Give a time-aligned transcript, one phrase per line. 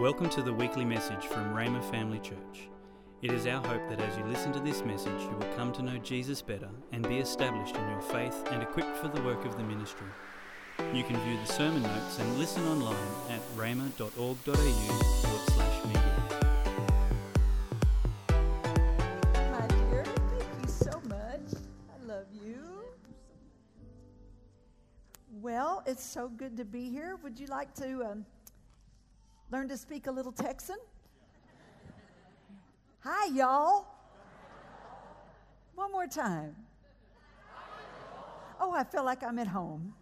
[0.00, 2.70] Welcome to the weekly message from Rhema Family Church.
[3.20, 5.82] It is our hope that as you listen to this message, you will come to
[5.82, 9.58] know Jesus better and be established in your faith and equipped for the work of
[9.58, 10.06] the ministry.
[10.94, 12.96] You can view the sermon notes and listen online
[13.28, 14.38] at forward
[15.50, 16.16] slash media.
[19.50, 21.60] My dear, thank you so much.
[21.90, 22.64] I love you.
[25.42, 27.16] Well, it's so good to be here.
[27.22, 28.24] Would you like to um,
[29.50, 30.76] learn to speak a little Texan?
[33.00, 33.86] Hi, y'all.
[35.74, 36.54] One more time.
[38.60, 39.94] Oh, I feel like I'm at home.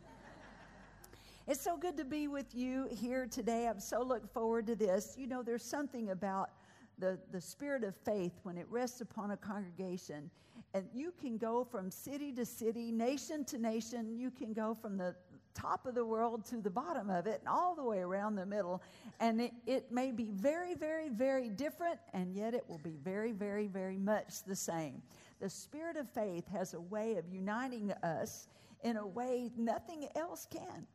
[1.47, 3.69] It's so good to be with you here today.
[3.69, 5.15] I'm so look forward to this.
[5.17, 6.51] You know, there's something about
[6.99, 10.31] the, the spirit of faith when it rests upon a congregation.
[10.75, 14.19] And you can go from city to city, nation to nation.
[14.19, 15.15] You can go from the
[15.61, 18.47] top of the world to the bottom of it and all the way around the
[18.47, 18.83] middle.
[19.21, 23.33] And it, it may be very, very, very different, and yet it will be very,
[23.33, 25.03] very, very much the same.
[25.41, 28.49] The spirit of faith has a way of uniting us
[28.83, 30.87] in a way nothing else can.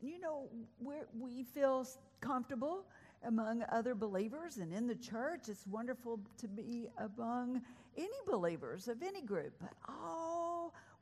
[0.00, 0.48] You know,
[0.80, 1.86] we feel
[2.20, 2.84] comfortable
[3.24, 5.48] among other believers and in the church.
[5.48, 7.62] It's wonderful to be among
[7.96, 9.52] any believers of any group.
[9.60, 10.41] But oh,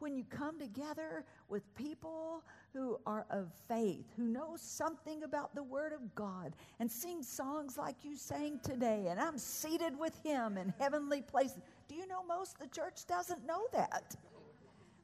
[0.01, 5.62] when you come together with people who are of faith, who know something about the
[5.62, 10.56] Word of God, and sing songs like you sang today, and I'm seated with Him
[10.56, 11.59] in heavenly places.
[11.89, 14.17] Do you know most of the church doesn't know that?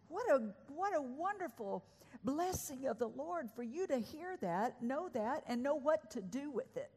[0.08, 1.84] What a, what a wonderful
[2.24, 6.20] blessing of the Lord for you to hear that, know that, and know what to
[6.20, 6.90] do with it.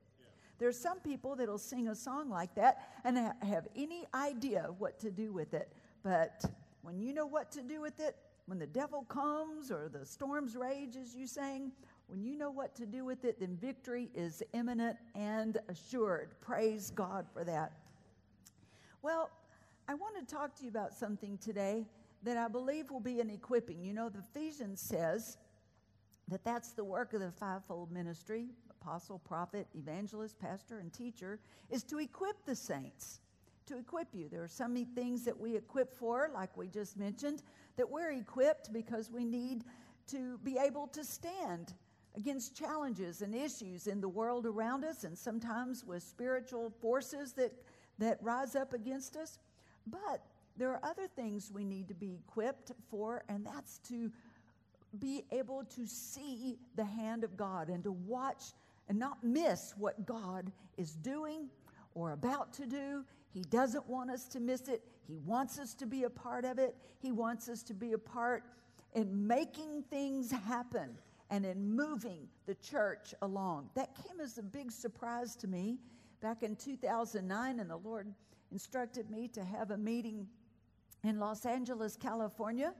[0.60, 5.10] There's some people that'll sing a song like that and have any idea what to
[5.10, 5.72] do with it.
[6.04, 6.44] But
[6.82, 10.56] when you know what to do with it, when the devil comes or the storms
[10.56, 11.72] rage, as you sang,
[12.08, 16.30] when you know what to do with it, then victory is imminent and assured.
[16.42, 17.74] Praise God for that.
[19.02, 19.30] Well,
[19.88, 21.86] I want to talk to you about something today
[22.24, 23.84] that I believe will be an equipping.
[23.84, 25.38] You know, the Ephesians says
[26.28, 28.48] that that's the work of the fivefold ministry
[28.82, 31.40] apostle, prophet, evangelist, pastor, and teacher
[31.70, 33.20] is to equip the saints.
[33.70, 34.28] To equip you.
[34.30, 37.44] There are so many things that we equip for, like we just mentioned,
[37.78, 39.64] that we're equipped because we need
[40.08, 41.76] to be able to stand
[42.18, 47.54] against challenges and issues in the world around us, and sometimes with spiritual forces that,
[48.00, 49.38] that rise up against us.
[49.86, 50.24] But
[50.58, 54.12] there are other things we need to be equipped for, and that's to
[54.98, 58.46] be able to see the hand of God and to watch
[58.88, 61.50] and not miss what God is doing
[61.94, 63.06] or about to do.
[63.34, 64.82] He doesn't want us to miss it.
[65.08, 66.76] He wants us to be a part of it.
[67.00, 68.44] He wants us to be a part
[68.94, 70.98] in making things happen
[71.30, 73.70] and in moving the church along.
[73.76, 75.78] That came as a big surprise to me
[76.22, 78.14] back in 2009, and the Lord
[78.52, 80.28] instructed me to have a meeting
[81.04, 82.74] in Los Angeles, California.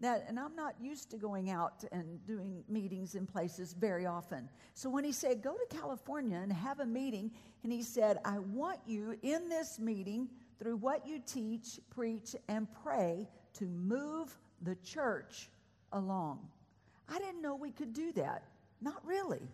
[0.00, 4.48] That, and I'm not used to going out and doing meetings in places very often.
[4.74, 7.30] So when he said, Go to California and have a meeting,
[7.62, 10.28] and he said, I want you in this meeting,
[10.58, 15.48] through what you teach, preach, and pray, to move the church
[15.92, 16.40] along.
[17.08, 18.44] I didn't know we could do that.
[18.80, 19.48] Not really.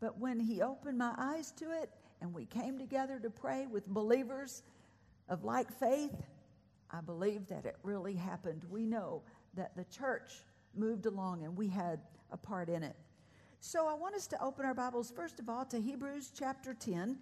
[0.00, 1.90] But when he opened my eyes to it,
[2.20, 4.62] and we came together to pray with believers
[5.28, 6.14] of like faith,
[6.90, 8.64] I believe that it really happened.
[8.68, 9.22] We know
[9.54, 10.30] that the church
[10.74, 12.00] moved along and we had
[12.30, 12.96] a part in it.
[13.60, 17.18] So I want us to open our Bibles, first of all, to Hebrews chapter 10.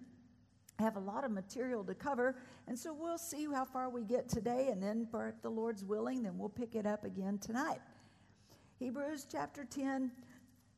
[0.79, 4.05] I have a lot of material to cover, and so we'll see how far we
[4.05, 7.81] get today, and then, for the Lord's willing, then we'll pick it up again tonight.
[8.77, 10.09] Hebrews chapter 10,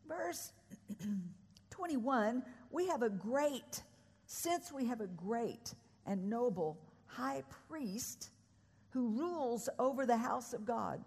[0.08, 0.54] verse
[1.70, 2.42] 21.
[2.72, 3.84] We have a great,
[4.26, 5.76] since we have a great
[6.08, 8.32] and noble high priest
[8.90, 11.04] who rules over the house of God.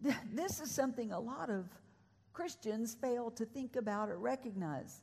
[0.00, 1.64] This is something a lot of
[2.32, 5.00] Christians fail to think about or recognize.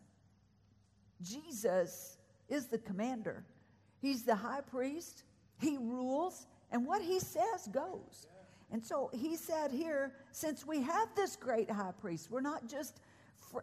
[1.22, 2.18] Jesus
[2.50, 3.44] is the commander,
[4.02, 5.24] He's the high priest,
[5.60, 8.28] He rules, and what He says goes.
[8.72, 13.00] And so He said here, since we have this great high priest, we're not just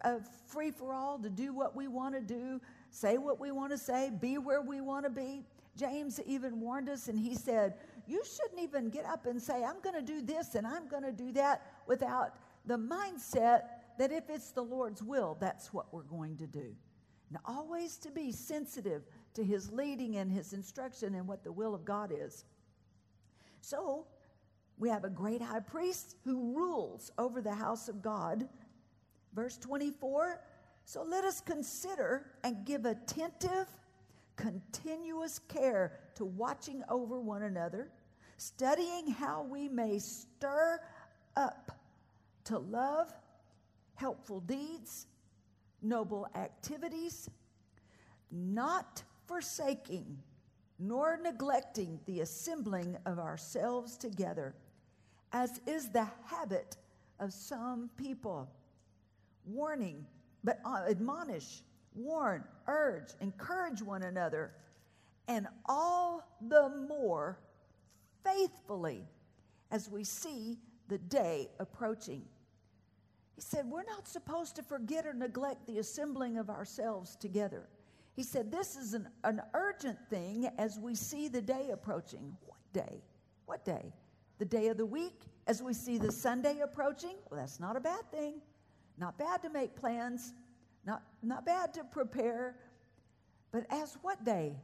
[0.04, 2.60] uh, free for all to do what we want to do,
[2.90, 5.42] say what we want to say, be where we want to be.
[5.76, 7.74] James even warned us, and he said,
[8.10, 11.04] You shouldn't even get up and say, I'm going to do this and I'm going
[11.04, 12.34] to do that without
[12.66, 13.62] the mindset
[13.98, 16.74] that if it's the Lord's will, that's what we're going to do.
[17.28, 19.02] And always to be sensitive
[19.34, 22.44] to his leading and his instruction and what the will of God is.
[23.60, 24.06] So,
[24.76, 28.48] we have a great high priest who rules over the house of God.
[29.34, 30.40] Verse 24
[30.84, 33.68] So let us consider and give attentive,
[34.34, 37.92] continuous care to watching over one another,
[38.40, 40.80] studying how we may stir
[41.36, 41.72] up
[42.42, 43.12] to love,
[43.96, 45.06] helpful deeds,
[45.82, 47.28] noble activities,
[48.30, 50.16] not forsaking
[50.78, 54.54] nor neglecting the assembling of ourselves together,
[55.34, 56.78] as is the habit
[57.18, 58.48] of some people.
[59.44, 60.06] Warning,
[60.42, 61.60] but uh, admonish,
[61.94, 64.52] warn, urge, encourage one another,
[65.28, 67.38] and all the more
[68.24, 69.04] faithfully
[69.70, 70.58] as we see
[70.88, 72.22] the day approaching.
[73.36, 77.68] He said, We're not supposed to forget or neglect the assembling of ourselves together.
[78.14, 82.36] He said, This is an, an urgent thing as we see the day approaching.
[82.44, 83.02] What day?
[83.46, 83.92] What day?
[84.38, 87.16] The day of the week as we see the Sunday approaching?
[87.30, 88.34] Well, that's not a bad thing.
[88.98, 90.34] Not bad to make plans,
[90.84, 92.56] not, not bad to prepare.
[93.52, 94.56] But as what day?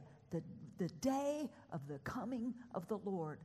[0.77, 3.39] The, day of the coming of the Lord,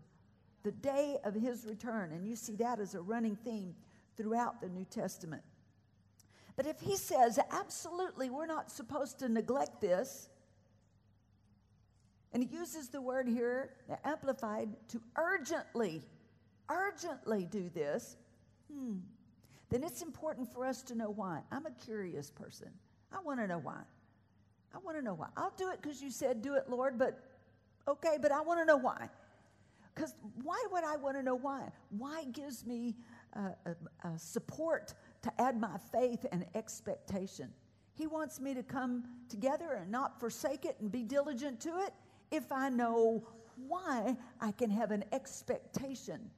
[0.63, 2.13] the day of his return.
[2.13, 3.75] And you see that as a running theme
[4.17, 5.43] throughout the New Testament.
[6.57, 10.29] But if he says, absolutely, we're not supposed to neglect this,
[12.33, 13.71] and he uses the word here,
[14.05, 16.03] amplified, to urgently,
[16.69, 18.17] urgently do this,
[18.73, 18.97] hmm,
[19.71, 21.41] then it's important for us to know why.
[21.51, 22.69] I'm a curious person.
[23.13, 23.83] I want to know why.
[24.75, 25.29] I want to know why.
[25.37, 27.19] I'll do it because you said do it, Lord, but
[27.87, 29.09] okay, but I want to know why.
[29.95, 31.69] Because why would I want to know why?
[31.91, 32.95] Why gives me
[33.35, 33.71] uh, uh,
[34.05, 37.49] uh, support to add my faith and expectation.
[37.95, 41.95] He wants me to come together and not forsake it and be diligent to it
[42.31, 43.27] if I know
[43.69, 46.31] why I can have an expectation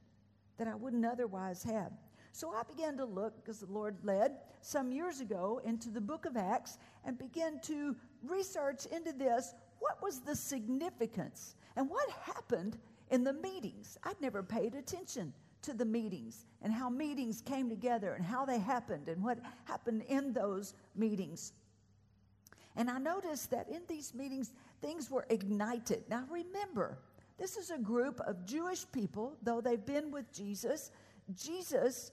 [0.57, 1.91] that I wouldn't otherwise have.
[2.31, 6.25] So I began to look, as the Lord led, some years ago into the book
[6.25, 7.95] of Acts and began to
[8.29, 9.53] research into this.
[9.79, 12.77] What was the significance and what happened
[13.11, 13.97] in the meetings?
[14.03, 15.33] I'd never paid attention
[15.63, 20.03] to the meetings and how meetings came together and how they happened and what happened
[20.07, 21.53] in those meetings.
[22.75, 24.51] And I noticed that in these meetings,
[24.81, 26.03] things were ignited.
[26.09, 26.99] Now remember,
[27.37, 30.91] this is a group of Jewish people, though they've been with Jesus.
[31.35, 32.11] Jesus,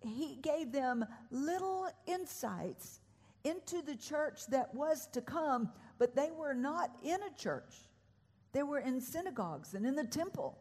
[0.00, 3.00] he gave them little insights
[3.46, 7.74] into the church that was to come, but they were not in a church.
[8.52, 10.58] They were in synagogues and in the temple.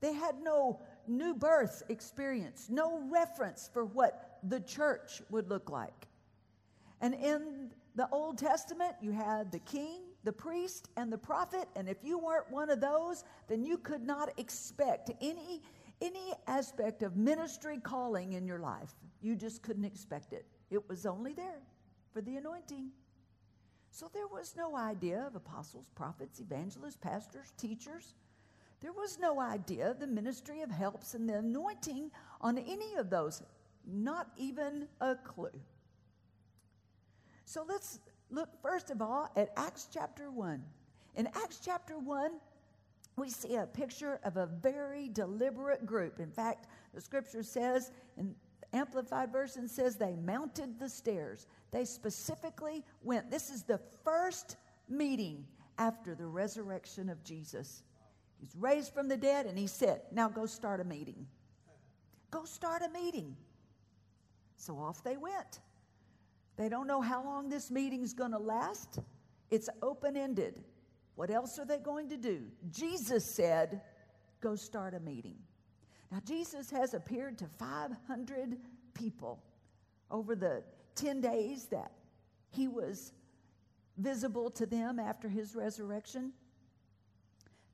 [0.00, 6.06] They had no new birth experience, no reference for what the church would look like.
[7.00, 11.68] And in the Old Testament, you had the king, the priest, and the prophet.
[11.74, 15.62] And if you weren't one of those, then you could not expect any,
[16.00, 18.94] any aspect of ministry calling in your life.
[19.22, 20.46] You just couldn't expect it.
[20.70, 21.62] It was only there
[22.16, 22.88] for the anointing.
[23.90, 28.14] So there was no idea of apostles, prophets, evangelists, pastors, teachers.
[28.80, 32.10] There was no idea of the ministry of helps and the anointing
[32.40, 33.42] on any of those,
[33.86, 35.60] not even a clue.
[37.44, 40.62] So let's look first of all at Acts chapter 1.
[41.16, 42.30] In Acts chapter 1,
[43.16, 46.18] we see a picture of a very deliberate group.
[46.18, 48.34] In fact, the scripture says, in
[48.76, 51.46] Amplified Version says, they mounted the stairs.
[51.70, 53.30] They specifically went.
[53.30, 54.56] This is the first
[54.88, 55.44] meeting
[55.78, 57.82] after the resurrection of Jesus.
[58.38, 61.26] He's raised from the dead, and he said, Now go start a meeting.
[62.30, 63.36] Go start a meeting.
[64.56, 65.60] So off they went.
[66.56, 68.98] They don't know how long this meeting's going to last.
[69.50, 70.62] It's open ended.
[71.14, 72.42] What else are they going to do?
[72.70, 73.80] Jesus said,
[74.40, 75.36] Go start a meeting.
[76.10, 78.58] Now, Jesus has appeared to 500
[78.94, 79.42] people
[80.10, 80.62] over the
[80.94, 81.92] 10 days that
[82.50, 83.12] he was
[83.98, 86.32] visible to them after his resurrection.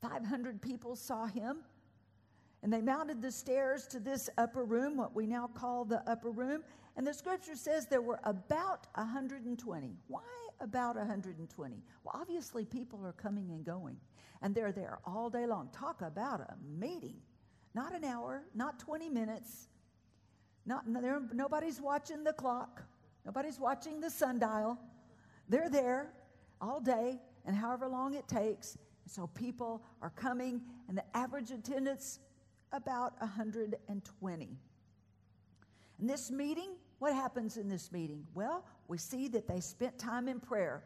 [0.01, 1.59] 500 people saw him.
[2.63, 6.31] And they mounted the stairs to this upper room, what we now call the upper
[6.31, 6.63] room.
[6.97, 9.97] And the scripture says there were about 120.
[10.07, 10.21] Why
[10.61, 11.83] about 120?
[12.05, 13.97] Well, obviously, people are coming and going,
[14.43, 15.71] and they're there all day long.
[15.73, 17.17] Talk about a meeting.
[17.75, 19.69] Not an hour, not 20 minutes.
[20.67, 22.83] Not, nobody's watching the clock,
[23.25, 24.79] nobody's watching the sundial.
[25.49, 26.13] They're there
[26.61, 32.21] all day, and however long it takes, so people are coming, and the average attendance
[32.71, 34.57] about 120.
[36.01, 38.25] In this meeting, what happens in this meeting?
[38.35, 40.85] Well, we see that they spent time in prayer.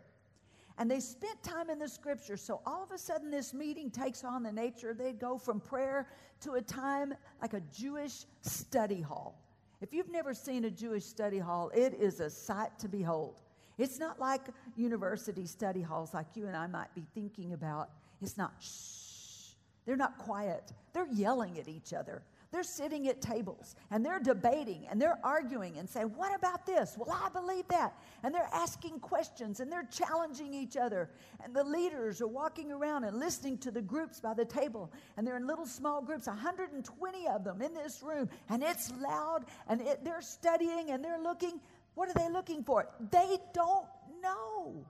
[0.78, 2.36] And they spent time in the scripture.
[2.36, 6.08] So all of a sudden, this meeting takes on the nature, they go from prayer
[6.42, 9.40] to a time like a Jewish study hall.
[9.80, 13.40] If you've never seen a Jewish study hall, it is a sight to behold.
[13.78, 14.42] It's not like
[14.76, 17.90] university study halls like you and I might be thinking about.
[18.22, 19.52] It's not shh.
[19.84, 20.72] They're not quiet.
[20.92, 22.22] They're yelling at each other.
[22.52, 26.96] They're sitting at tables and they're debating and they're arguing and saying, What about this?
[26.96, 27.98] Well, I believe that.
[28.22, 31.10] And they're asking questions and they're challenging each other.
[31.42, 34.92] And the leaders are walking around and listening to the groups by the table.
[35.16, 38.28] And they're in little small groups, 120 of them in this room.
[38.48, 41.60] And it's loud and it, they're studying and they're looking.
[41.94, 42.88] What are they looking for?
[43.10, 43.86] They don't
[44.22, 44.86] know.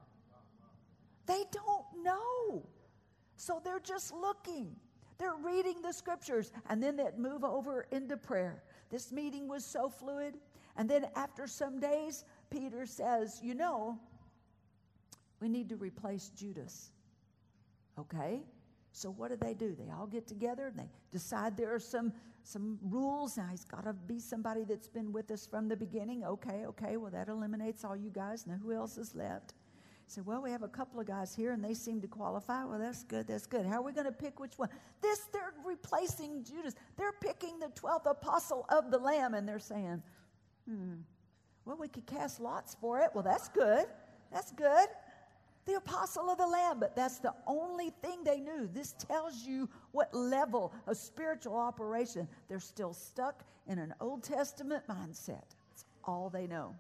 [1.26, 2.66] They don't know.
[3.36, 4.76] So they're just looking.
[5.18, 8.62] They're reading the scriptures and then they'd move over into prayer.
[8.90, 10.36] This meeting was so fluid.
[10.76, 13.98] And then after some days, Peter says, You know,
[15.40, 16.90] we need to replace Judas.
[17.98, 18.42] Okay?
[18.92, 19.74] So what do they do?
[19.74, 22.12] They all get together and they decide there are some
[22.44, 23.36] some rules.
[23.36, 26.24] Now he's got to be somebody that's been with us from the beginning.
[26.24, 26.96] Okay, okay.
[26.96, 28.46] Well, that eliminates all you guys.
[28.46, 29.54] Now who else is left?
[30.06, 32.64] Said, Well, we have a couple of guys here and they seem to qualify.
[32.64, 33.66] Well, that's good, that's good.
[33.66, 34.68] How are we going to pick which one?
[35.02, 36.74] This, they're replacing Judas.
[36.96, 40.02] They're picking the 12th apostle of the Lamb and they're saying,
[40.68, 40.94] Hmm,
[41.64, 43.10] well, we could cast lots for it.
[43.14, 43.86] Well, that's good.
[44.32, 44.88] That's good.
[45.66, 48.70] The apostle of the Lamb, but that's the only thing they knew.
[48.72, 52.28] This tells you what level of spiritual operation.
[52.48, 55.42] They're still stuck in an Old Testament mindset.
[55.70, 56.76] That's all they know.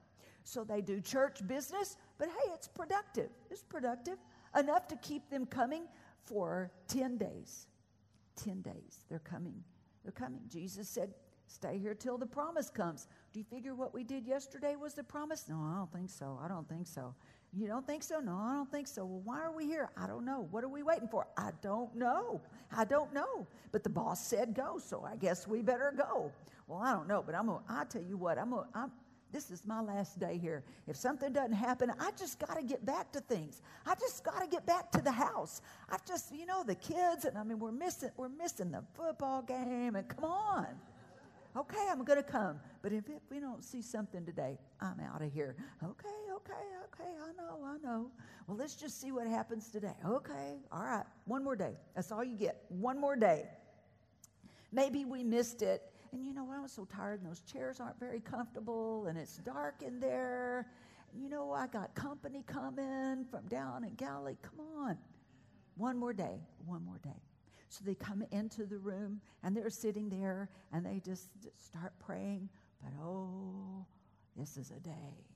[0.46, 3.30] So they do church business, but hey, it's productive.
[3.50, 4.16] It's productive
[4.56, 5.88] enough to keep them coming
[6.24, 7.66] for 10 days.
[8.36, 9.04] 10 days.
[9.08, 9.64] They're coming.
[10.04, 10.42] They're coming.
[10.48, 11.14] Jesus said,
[11.48, 13.06] Stay here till the promise comes.
[13.32, 15.48] Do you figure what we did yesterday was the promise?
[15.48, 16.38] No, I don't think so.
[16.42, 17.14] I don't think so.
[17.52, 18.18] You don't think so?
[18.18, 19.04] No, I don't think so.
[19.04, 19.88] Well, why are we here?
[19.96, 20.48] I don't know.
[20.50, 21.26] What are we waiting for?
[21.36, 22.40] I don't know.
[22.76, 23.46] I don't know.
[23.70, 26.32] But the boss said go, so I guess we better go.
[26.66, 28.90] Well, I don't know, but I'm gonna, I tell you what, I'm gonna, I'm,
[29.32, 30.64] this is my last day here.
[30.86, 33.60] If something doesn't happen, I just got to get back to things.
[33.86, 35.60] I just got to get back to the house.
[35.90, 39.42] I've just, you know, the kids, and I mean, we're missing, we're missing the football
[39.42, 40.66] game, and come on.
[41.56, 42.60] Okay, I'm going to come.
[42.82, 45.56] But if, if we don't see something today, I'm out of here.
[45.82, 46.52] Okay, okay,
[46.84, 48.10] okay, I know, I know.
[48.46, 49.94] Well, let's just see what happens today.
[50.06, 51.72] Okay, all right, one more day.
[51.94, 52.62] That's all you get.
[52.68, 53.44] One more day.
[54.70, 55.82] Maybe we missed it
[56.16, 59.36] and you know, I was so tired, and those chairs aren't very comfortable, and it's
[59.36, 60.66] dark in there.
[61.14, 64.36] You know, I got company coming from down in Galilee.
[64.40, 64.96] Come on.
[65.76, 67.20] One more day, one more day.
[67.68, 72.48] So they come into the room and they're sitting there and they just start praying.
[72.82, 73.84] But oh,
[74.36, 75.26] this is a day.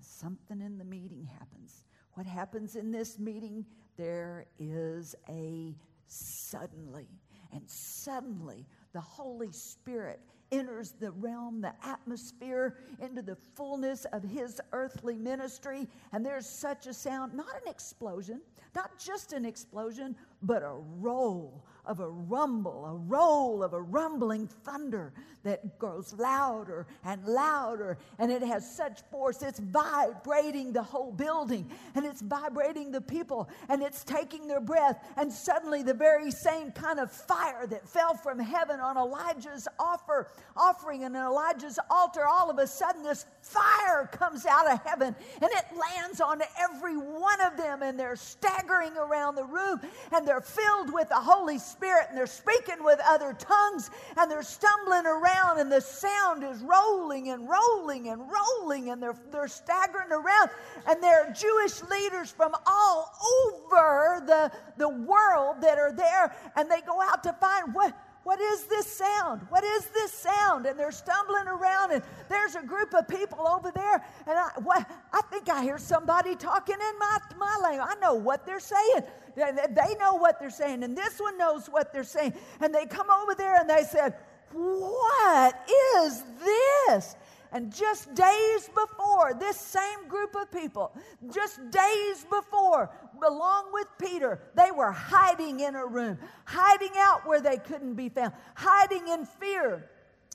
[0.00, 1.84] Something in the meeting happens.
[2.14, 3.64] What happens in this meeting?
[3.96, 5.76] There is a
[6.08, 7.08] suddenly.
[7.52, 8.66] And suddenly,
[8.96, 15.86] the Holy Spirit enters the realm, the atmosphere, into the fullness of his earthly ministry.
[16.12, 18.40] And there's such a sound, not an explosion,
[18.74, 24.48] not just an explosion, but a roll of a rumble, a roll of a rumbling
[24.48, 25.12] thunder
[25.44, 29.42] that grows louder and louder, and it has such force.
[29.42, 34.98] It's vibrating the whole building, and it's vibrating the people, and it's taking their breath.
[35.16, 40.28] And suddenly, the very same kind of fire that fell from heaven on Elijah's offer,
[40.56, 45.50] offering and Elijah's altar, all of a sudden, this fire comes out of heaven, and
[45.52, 49.80] it lands on every one of them, and they're staggering around the room,
[50.12, 54.42] and they're filled with the Holy Spirit, and they're speaking with other tongues, and they're
[54.42, 60.12] stumbling around and the sound is rolling and rolling and rolling and they're, they're staggering
[60.12, 60.50] around.
[60.86, 63.12] And there are Jewish leaders from all
[63.46, 68.40] over the, the world that are there and they go out to find what, what
[68.40, 69.42] is this sound?
[69.50, 70.66] What is this sound?
[70.66, 74.84] And they're stumbling around, and there's a group of people over there, and I, what,
[75.12, 77.88] I think I hear somebody talking in my, my language.
[77.88, 79.02] I know what they're saying.
[79.36, 82.32] They, they know what they're saying, and this one knows what they're saying.
[82.60, 84.16] And they come over there and they said,
[84.52, 85.54] what
[86.00, 87.14] is this?
[87.56, 90.92] And just days before, this same group of people,
[91.32, 92.90] just days before,
[93.26, 98.10] along with Peter, they were hiding in a room, hiding out where they couldn't be
[98.10, 99.88] found, hiding in fear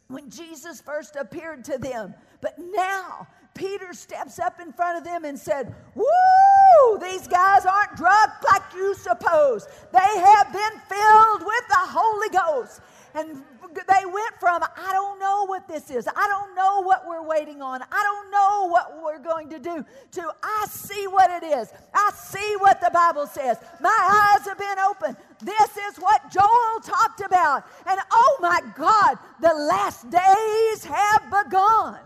[0.07, 2.15] when Jesus first appeared to them.
[2.41, 7.97] But now, Peter steps up in front of them and said, Woo, these guys aren't
[7.97, 9.67] drugged like you suppose.
[9.93, 12.81] They have been filled with the Holy Ghost.
[13.13, 16.07] And they went from, I don't know what this is.
[16.07, 17.81] I don't know what we're waiting on.
[17.81, 21.71] I don't know what we're going to do, to I see what it is.
[21.93, 23.57] I see what the Bible says.
[23.79, 25.17] My eyes have been opened.
[25.41, 27.65] This is what Joel talked about.
[27.85, 31.99] And oh my God, the last days have begun.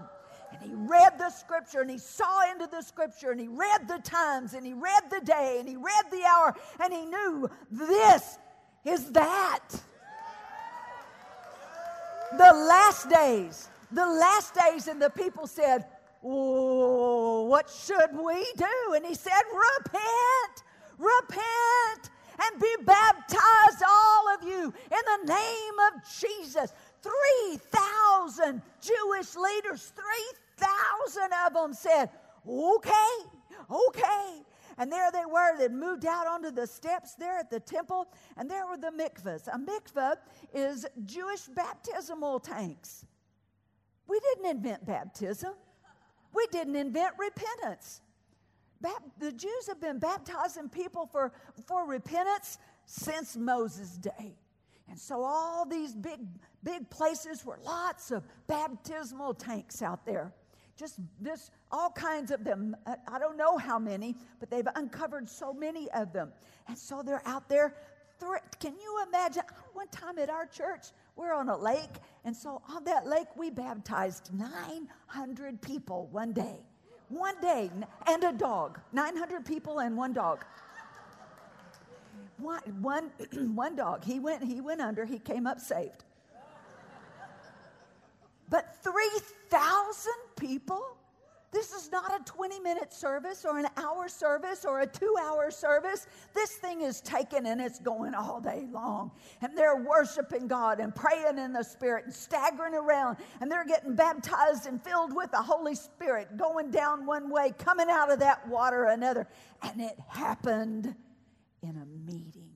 [0.52, 4.00] And he read the scripture and he saw into the scripture and he read the
[4.00, 8.38] times and he read the day and he read the hour and he knew this
[8.86, 9.70] is that.
[12.32, 15.86] The last days, the last days, and the people said,
[16.22, 18.94] What should we do?
[18.96, 20.64] And he said, Repent,
[20.98, 22.10] repent,
[22.42, 26.74] and be baptized, all of you, in the name of Jesus.
[27.02, 29.94] 3,000 Jewish leaders,
[30.58, 32.10] 3,000 of them said,
[32.48, 32.94] Okay,
[33.70, 34.42] okay.
[34.78, 35.58] And there they were.
[35.58, 39.48] They'd moved out onto the steps there at the temple, and there were the mikvahs.
[39.48, 40.16] A mikvah
[40.54, 43.06] is Jewish baptismal tanks.
[44.08, 45.54] We didn't invent baptism,
[46.34, 48.02] we didn't invent repentance.
[49.20, 51.32] the Jews have been baptizing people for,
[51.66, 54.36] for repentance since Moses' day.
[54.90, 56.20] And so all these big,
[56.64, 60.32] big places were lots of baptismal tanks out there.
[60.78, 62.76] Just this, all kinds of them.
[62.86, 66.32] Uh, I don't know how many, but they've uncovered so many of them.
[66.68, 67.76] And so they're out there.
[68.60, 69.44] Can you imagine?
[69.74, 73.50] One time at our church, we're on a lake, and so on that lake, we
[73.50, 76.58] baptized 900 people one day.
[77.10, 77.70] One day,
[78.08, 78.80] and a dog.
[78.94, 80.44] 900 people and one dog.
[82.38, 83.12] One, one,
[83.56, 84.04] one dog.
[84.04, 86.05] He went, he went under, he came up saved.
[88.50, 90.98] But 3,000 people?
[91.56, 95.50] This is not a 20 minute service or an hour service or a two hour
[95.50, 96.06] service.
[96.34, 99.12] This thing is taken and it's going all day long.
[99.42, 103.16] And they're worshiping God and praying in the Spirit and staggering around.
[103.40, 107.88] And they're getting baptized and filled with the Holy Spirit, going down one way, coming
[107.90, 109.26] out of that water another.
[109.62, 110.94] And it happened
[111.62, 112.52] in a meeting.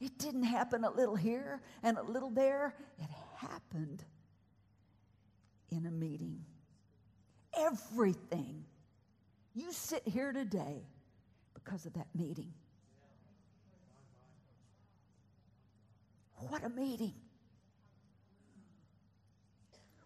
[0.00, 4.04] It didn't happen a little here and a little there, it happened
[5.70, 6.44] in a meeting.
[7.56, 8.64] Everything.
[9.54, 10.82] You sit here today
[11.54, 12.52] because of that meeting.
[16.48, 17.14] What a meeting.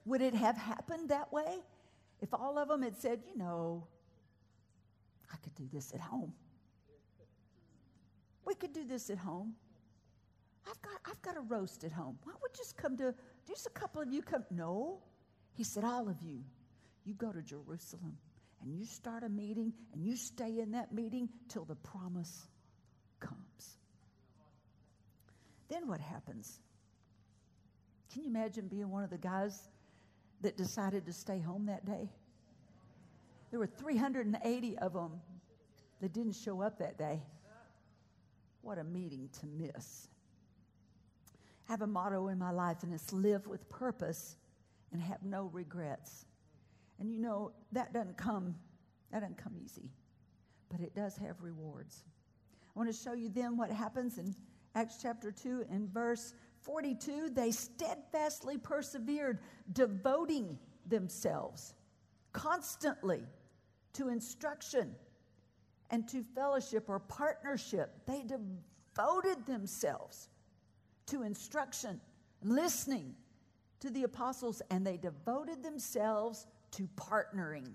[0.07, 1.59] Would it have happened that way
[2.21, 3.87] if all of them had said, you know,
[5.33, 6.33] I could do this at home?
[8.45, 9.55] We could do this at home.
[10.69, 12.19] I've got, I've got a roast at home.
[12.25, 13.15] Why don't we just come to,
[13.47, 14.45] just a couple of you come?
[14.51, 15.01] No.
[15.55, 16.41] He said, all of you,
[17.05, 18.17] you go to Jerusalem
[18.63, 22.47] and you start a meeting and you stay in that meeting till the promise
[23.21, 23.77] comes.
[25.69, 26.59] Then what happens?
[28.13, 29.59] Can you imagine being one of the guys
[30.43, 32.11] that decided to stay home that day?
[33.51, 35.21] There were 380 of them
[36.01, 37.23] that didn't show up that day.
[38.63, 40.09] What a meeting to miss.
[41.69, 44.37] I have a motto in my life, and it's live with purpose
[44.93, 46.27] and have no regrets.
[46.99, 48.55] And you know, that doesn't come,
[49.11, 49.91] that doesn't come easy,
[50.71, 52.05] but it does have rewards.
[52.75, 54.35] I want to show you then what happens in
[54.75, 57.31] Acts chapter 2 and verse 42.
[57.31, 59.41] They steadfastly persevered,
[59.73, 61.75] devoting themselves
[62.33, 63.23] constantly
[63.95, 64.95] to instruction
[65.91, 67.95] and to fellowship or partnership.
[68.07, 70.29] They devoted themselves
[71.07, 72.01] to instruction,
[72.43, 73.15] listening
[73.83, 77.67] to the apostles, and they devoted themselves to partnering.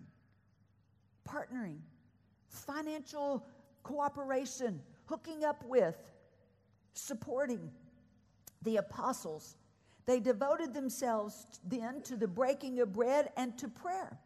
[1.27, 1.79] Partnering,
[2.47, 3.45] financial
[3.83, 5.97] cooperation, hooking up with,
[6.93, 7.69] supporting
[8.63, 9.57] the apostles.
[10.05, 14.17] They devoted themselves then to the breaking of bread and to prayer.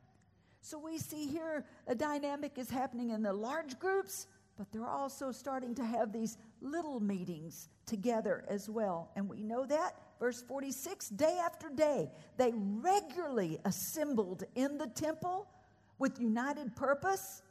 [0.62, 5.32] So we see here a dynamic is happening in the large groups, but they're also
[5.32, 9.10] starting to have these little meetings together as well.
[9.16, 9.96] And we know that.
[10.22, 15.48] Verse 46 day after day, they regularly assembled in the temple
[15.98, 17.42] with united purpose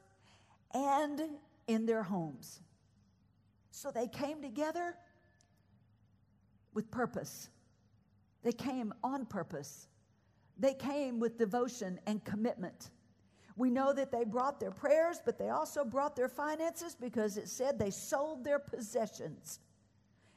[0.73, 1.21] and
[1.67, 2.61] in their homes.
[3.73, 4.95] So they came together
[6.73, 7.49] with purpose.
[8.45, 9.89] They came on purpose.
[10.57, 12.91] They came with devotion and commitment.
[13.57, 17.49] We know that they brought their prayers, but they also brought their finances because it
[17.49, 19.59] said they sold their possessions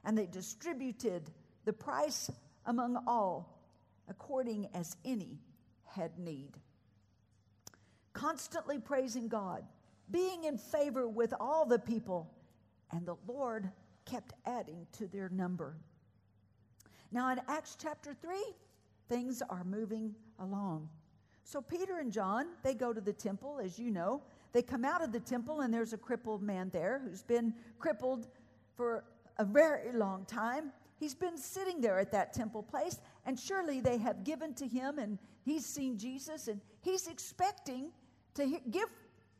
[0.04, 1.30] and they distributed
[1.65, 2.30] the price
[2.65, 3.54] among all
[4.10, 5.39] according as any
[5.86, 6.52] had need.
[8.13, 9.63] Constantly praising God,
[10.12, 12.30] being in favor with all the people,
[12.91, 13.71] and the Lord
[14.06, 15.78] kept adding to their number.
[17.12, 18.36] Now, in Acts chapter 3,
[19.10, 20.89] things are moving along.
[21.43, 24.21] So Peter and John, they go to the temple, as you know.
[24.52, 28.28] They come out of the temple, and there's a crippled man there who's been crippled
[28.76, 29.04] for
[29.38, 30.71] a very long time.
[31.03, 34.99] He's been sitting there at that temple place, and surely they have given to him
[34.99, 37.91] and he's seen Jesus and he's expecting
[38.35, 38.87] to give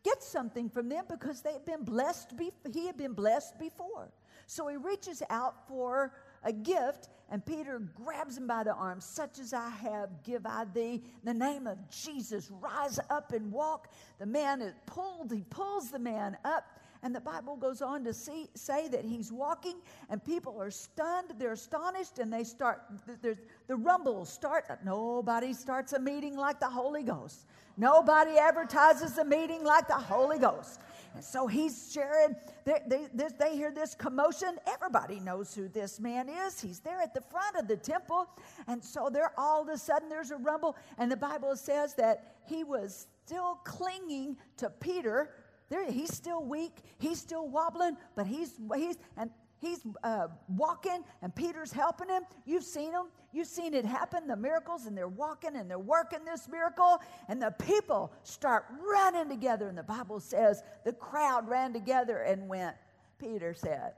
[0.04, 4.12] get something from them because they've been blessed be- he had been blessed before.
[4.46, 6.12] So he reaches out for
[6.44, 9.00] a gift, and Peter grabs him by the arm.
[9.00, 11.02] Such as I have, give I thee.
[11.06, 13.88] In the name of Jesus, rise up and walk.
[14.20, 16.66] The man is pulled, he pulls the man up.
[17.04, 19.76] And the Bible goes on to see, say that he's walking,
[20.10, 22.82] and people are stunned, they're astonished, and they start,
[23.22, 23.38] the,
[23.68, 24.66] the rumbles start.
[24.86, 27.46] Nobody starts a meeting like the Holy Ghost.
[27.76, 30.80] Nobody advertises a meeting like the Holy Ghost.
[31.14, 32.36] And so he's sharing,
[32.66, 34.58] they, they, they, hear this commotion.
[34.66, 36.60] Everybody knows who this man is.
[36.60, 38.30] He's there at the front of the temple.
[38.68, 40.76] And so there, all of a sudden, there's a rumble.
[40.98, 45.32] And the Bible says that he was still clinging to Peter.
[45.74, 46.84] There, he's still weak.
[47.00, 52.22] He's still wobbling, but he's, he's, and he's uh, walking and Peter's helping him.
[52.46, 53.06] You've seen him.
[53.32, 57.42] You've seen it happen, the miracles, and they're walking and they're working this miracle, and
[57.42, 59.68] the people start running together.
[59.68, 62.76] And the Bible says the crowd ran together and went,
[63.18, 63.94] Peter said,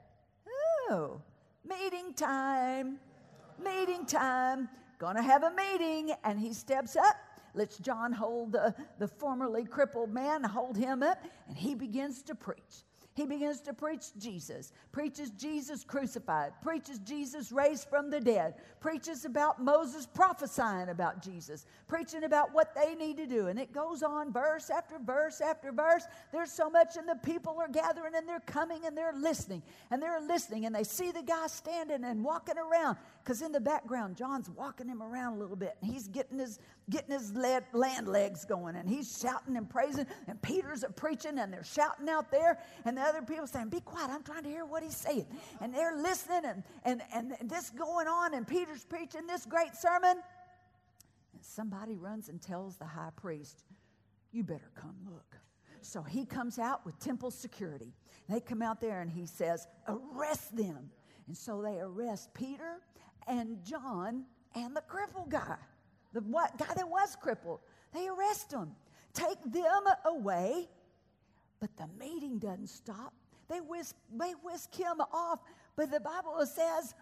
[0.88, 1.20] Oh,
[1.62, 2.96] meeting time,
[3.62, 6.14] meeting time, gonna have a meeting.
[6.24, 7.16] And he steps up
[7.56, 12.34] lets John hold the, the formerly crippled man, hold him up, and he begins to
[12.34, 12.84] preach.
[13.16, 19.24] He begins to preach Jesus, preaches Jesus crucified, preaches Jesus raised from the dead, preaches
[19.24, 23.46] about Moses prophesying about Jesus, preaching about what they need to do.
[23.46, 26.04] And it goes on verse after verse after verse.
[26.30, 30.02] There's so much, and the people are gathering and they're coming and they're listening and
[30.02, 34.16] they're listening and they see the guy standing and walking around because in the background,
[34.16, 38.44] John's walking him around a little bit and he's getting his getting his land legs
[38.44, 42.96] going and he's shouting and praising and Peter's preaching and they're shouting out there and
[42.96, 45.26] the other people saying, Be quiet, I'm trying to hear what he's saying.
[45.60, 50.22] And they're listening and, and, and this going on, and Peter's preaching this great sermon.
[51.34, 53.64] And somebody runs and tells the high priest,
[54.30, 55.34] You better come look.
[55.80, 57.92] So he comes out with temple security.
[58.28, 60.90] They come out there and he says, Arrest them.
[61.26, 62.78] And so they arrest Peter
[63.26, 65.56] and John and the crippled guy,
[66.12, 67.60] the what, guy that was crippled.
[67.92, 68.70] They arrest him,
[69.14, 70.68] take them away
[71.60, 73.12] but the meeting doesn't stop.
[73.48, 75.40] They whisk, they whisk him off.
[75.76, 76.94] But the Bible says,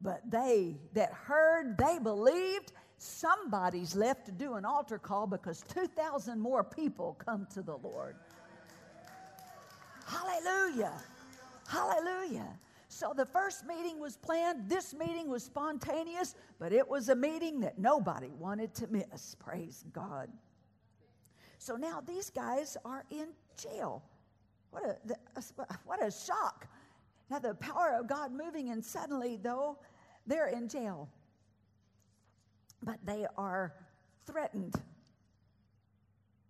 [0.00, 2.72] but they that heard, they believed.
[2.98, 8.16] Somebody's left to do an altar call because 2,000 more people come to the Lord.
[10.06, 10.92] Hallelujah.
[11.66, 12.48] Hallelujah.
[12.92, 14.68] So the first meeting was planned.
[14.68, 19.36] This meeting was spontaneous, but it was a meeting that nobody wanted to miss.
[19.36, 20.28] Praise God.
[21.58, 24.02] So now these guys are in jail.
[24.72, 25.42] What a,
[25.84, 26.66] what a shock.
[27.30, 29.78] Now, the power of God moving, and suddenly, though,
[30.26, 31.08] they're in jail.
[32.82, 33.72] But they are
[34.26, 34.74] threatened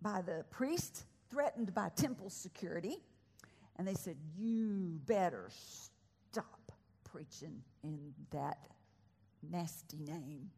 [0.01, 2.97] by the priest, threatened by temple security.
[3.77, 5.49] And they said, You better
[6.31, 6.71] stop
[7.03, 8.57] preaching in that
[9.49, 10.49] nasty name.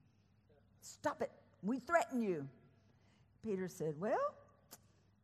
[0.81, 1.31] Stop it.
[1.61, 2.47] We threaten you.
[3.43, 4.35] Peter said, Well,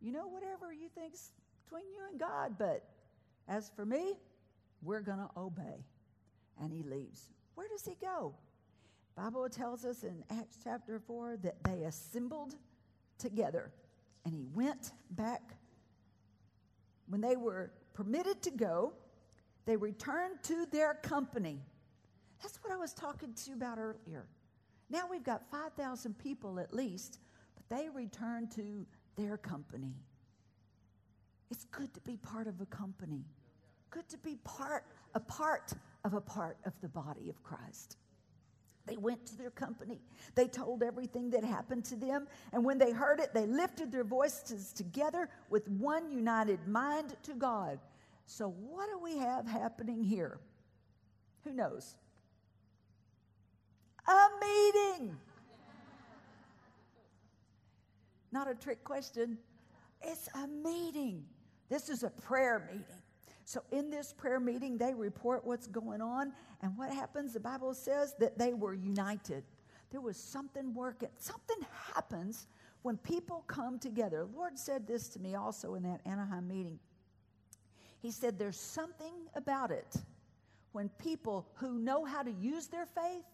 [0.02, 1.32] you know, whatever you think's
[1.64, 2.84] between you and God, but
[3.48, 4.14] as for me,
[4.82, 5.86] we're going to obey.
[6.62, 7.30] And he leaves.
[7.56, 8.34] Where does he go?
[9.16, 12.56] Bible tells us in Acts chapter 4 that they assembled
[13.18, 13.72] together
[14.26, 15.42] and he went back
[17.08, 18.94] when they were permitted to go
[19.65, 21.60] they returned to their company
[22.41, 24.26] that's what i was talking to you about earlier
[24.89, 27.19] now we've got 5000 people at least
[27.56, 28.86] but they returned to
[29.19, 29.93] their company.
[31.52, 33.26] It's good to be part of a company.
[33.89, 35.74] Good to be part, a part
[36.06, 37.98] of a part of the body of Christ.
[38.86, 40.00] They went to their company.
[40.36, 42.28] They told everything that happened to them.
[42.54, 47.34] And when they heard it, they lifted their voices together with one united mind to
[47.34, 47.80] God.
[48.30, 50.39] So, what do we have happening here?
[51.44, 51.96] Who knows?
[54.08, 55.18] A meeting.
[58.32, 59.39] Not a trick question.
[60.04, 61.26] It's a meeting.
[61.70, 63.02] This is a prayer meeting.
[63.46, 66.32] So, in this prayer meeting, they report what's going on.
[66.62, 67.34] And what happens?
[67.34, 69.44] The Bible says that they were united.
[69.89, 71.10] There was something working.
[71.18, 71.65] Something
[71.96, 72.46] happens
[72.84, 74.28] when people come together.
[74.32, 76.78] The Lord said this to me also in that Anaheim meeting.
[78.02, 79.96] He said, There's something about it
[80.72, 83.26] when people who know how to use their faith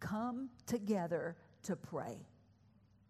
[0.00, 2.18] come together to pray.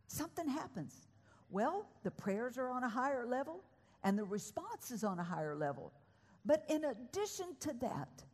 [0.08, 1.08] Something happens.
[1.50, 3.62] Well, the prayers are on a higher level
[4.02, 5.92] and the response is on a higher level.
[6.44, 8.24] But in addition to that,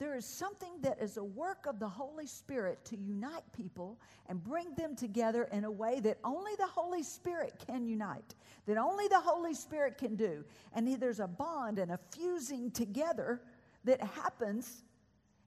[0.00, 4.42] there is something that is a work of the Holy Spirit to unite people and
[4.42, 8.34] bring them together in a way that only the Holy Spirit can unite,
[8.64, 10.42] that only the Holy Spirit can do.
[10.72, 13.42] And there's a bond and a fusing together
[13.84, 14.84] that happens,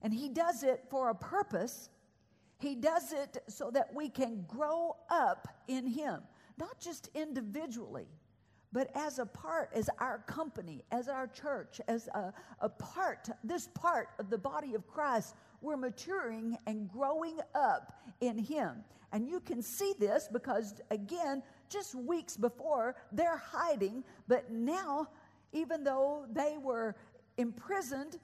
[0.03, 1.89] and He does it for a purpose.
[2.59, 6.21] He does it so that we can grow up in Him,
[6.59, 8.05] not just individually
[8.73, 13.67] but as a part, as our company, as our church, as a, a part, this
[13.67, 18.83] part of the body of Christ, we're maturing and growing up in Him.
[19.11, 25.07] And you can see this because, again, just weeks before, they're hiding, but now,
[25.51, 26.95] even though they were
[27.37, 28.17] imprisoned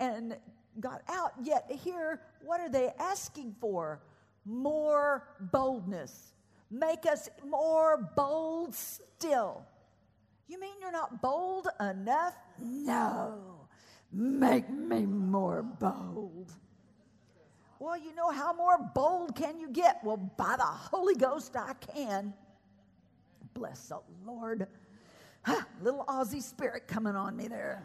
[0.00, 0.38] and
[0.80, 4.00] got out, yet here, what are they asking for?
[4.46, 6.32] More boldness.
[6.70, 9.66] Make us more bold still.
[10.48, 12.34] You mean you're not bold enough?
[12.60, 13.68] No.
[14.12, 16.52] Make me more bold.
[17.78, 20.00] Well, you know how more bold can you get?
[20.04, 22.32] Well, by the Holy Ghost, I can.
[23.54, 24.66] Bless the Lord.
[25.82, 27.82] little Aussie spirit coming on me there.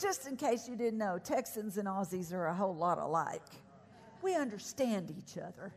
[0.00, 3.42] Just in case you didn't know, Texans and Aussies are a whole lot alike.
[4.20, 5.72] We understand each other.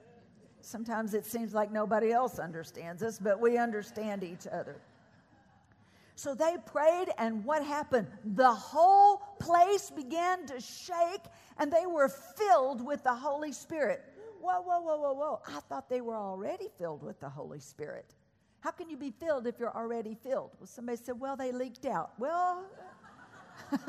[0.65, 4.78] Sometimes it seems like nobody else understands us, but we understand each other.
[6.15, 8.08] So they prayed, and what happened?
[8.34, 11.21] The whole place began to shake,
[11.60, 14.01] and they were filled with the Holy Spirit.
[14.41, 15.41] Whoa, whoa, whoa, whoa, whoa.
[15.47, 18.15] I thought they were already filled with the Holy Spirit.
[18.62, 20.49] How can you be filled if you're already filled?
[20.60, 22.13] Well, somebody said, well, they leaked out.
[22.17, 22.65] Well,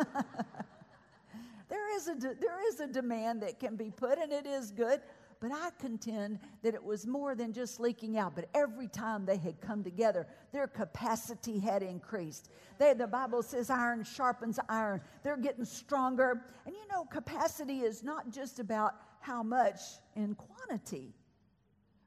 [1.71, 4.73] there, is a de- there is a demand that can be put, and it is
[4.73, 5.01] good.
[5.41, 9.37] But I contend that it was more than just leaking out, but every time they
[9.37, 12.49] had come together, their capacity had increased.
[12.79, 15.03] They, the Bible says iron sharpens iron.
[15.23, 16.43] They're getting stronger.
[16.65, 19.81] And you know, capacity is not just about how much
[20.15, 21.13] in quantity,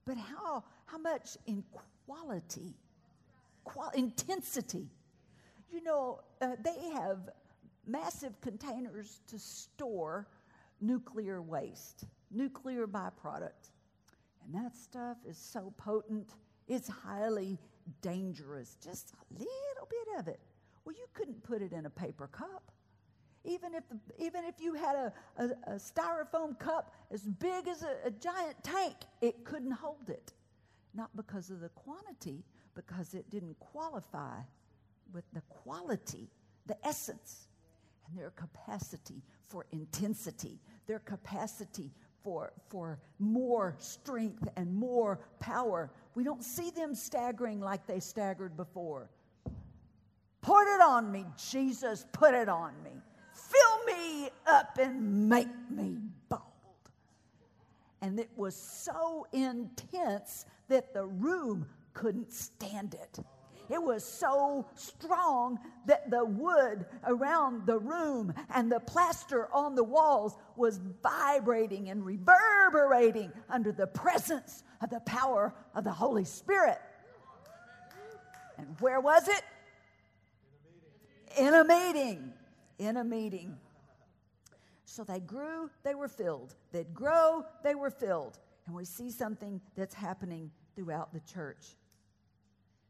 [0.06, 1.63] but how, how much in
[2.08, 2.74] quality,
[3.63, 4.88] qual- intensity.
[5.72, 7.30] You know, uh, they have
[7.86, 10.28] massive containers to store
[10.82, 13.72] nuclear waste nuclear byproduct.
[14.44, 16.30] And that stuff is so potent,
[16.68, 17.60] it's highly
[18.02, 18.78] dangerous.
[18.84, 20.39] Just a little bit of it.
[20.86, 22.72] Well, you couldn't put it in a paper cup.
[23.46, 27.84] Even if, the, even if you had a, a, a styrofoam cup as big as
[27.84, 30.34] a, a giant tank, it couldn't hold it.
[30.94, 32.44] Not because of the quantity,
[32.76, 34.39] because it didn't qualify
[35.13, 36.30] with the quality,
[36.65, 37.48] the essence,
[38.08, 41.92] and their capacity for intensity, their capacity
[42.24, 45.90] for, for more strength and more power.
[46.16, 49.10] We don't see them staggering like they staggered before.
[50.42, 52.92] Put it on me, Jesus, put it on me.
[53.34, 55.98] Fill me up and make me
[56.30, 56.42] bold.
[58.02, 63.20] And it was so intense that the room couldn't stand it.
[63.70, 69.84] It was so strong that the wood around the room and the plaster on the
[69.84, 76.80] walls was vibrating and reverberating under the presence of the power of the Holy Spirit.
[78.58, 79.44] And where was it?
[81.38, 82.34] In a meeting.
[82.80, 83.56] In a meeting.
[84.86, 86.56] So they grew, they were filled.
[86.72, 88.40] They'd grow, they were filled.
[88.66, 91.76] And we see something that's happening throughout the church.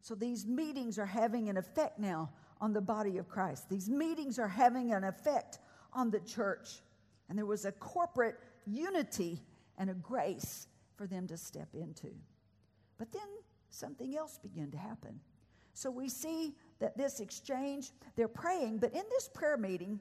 [0.01, 2.31] So these meetings are having an effect now
[2.62, 3.69] on the body of Christ.
[3.69, 5.59] These meetings are having an effect
[5.93, 6.81] on the church.
[7.27, 8.35] And there was a corporate
[8.65, 9.41] unity
[9.77, 12.09] and a grace for them to step into.
[12.97, 13.27] But then
[13.69, 15.19] something else began to happen.
[15.73, 19.99] So we see that this exchange, they're praying, but in this prayer meeting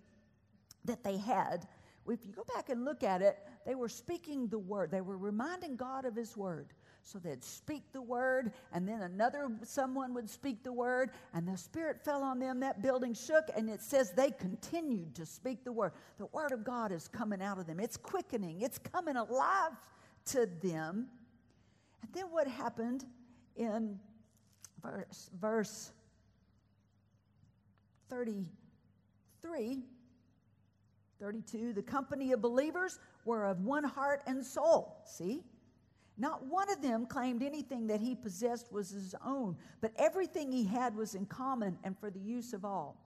[0.84, 1.68] that they had,
[2.08, 4.90] if you go back and look at it, they were speaking the word.
[4.90, 6.72] They were reminding God of his word.
[7.11, 11.57] So they'd speak the word, and then another someone would speak the word, and the
[11.57, 12.61] Spirit fell on them.
[12.61, 15.92] That building shook, and it says they continued to speak the word.
[16.18, 19.71] The word of God is coming out of them, it's quickening, it's coming alive
[20.27, 21.07] to them.
[22.03, 23.07] And then what happened
[23.57, 23.99] in
[24.83, 25.92] verse, verse
[28.11, 29.83] 33,
[31.18, 35.03] 32, the company of believers were of one heart and soul.
[35.07, 35.42] See?
[36.18, 40.64] Not one of them claimed anything that he possessed was his own, but everything he
[40.64, 42.96] had was in common and for the use of all.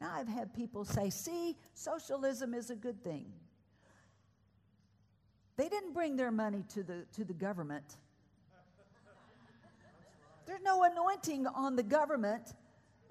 [0.00, 3.26] Now, I've had people say, see, socialism is a good thing.
[5.56, 7.96] They didn't bring their money to the, to the government.
[10.46, 12.54] There's no anointing on the government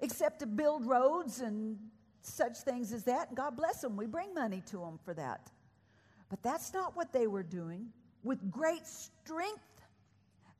[0.00, 1.78] except to build roads and
[2.20, 3.34] such things as that.
[3.34, 3.96] God bless them.
[3.96, 5.50] We bring money to them for that.
[6.28, 7.88] But that's not what they were doing.
[8.24, 9.62] With great strength,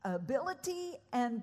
[0.05, 1.43] ability, and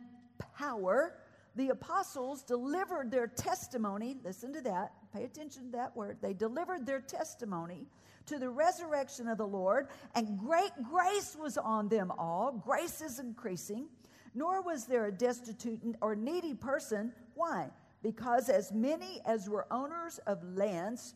[0.58, 1.16] power,
[1.56, 4.18] the apostles delivered their testimony.
[4.24, 4.94] Listen to that.
[5.14, 6.18] Pay attention to that word.
[6.22, 7.88] They delivered their testimony
[8.26, 12.52] to the resurrection of the Lord, and great grace was on them all.
[12.52, 13.88] Grace is increasing.
[14.34, 17.14] Nor was there a destitute or needy person.
[17.36, 17.70] Why?
[18.04, 21.16] Because as many as were owners of lands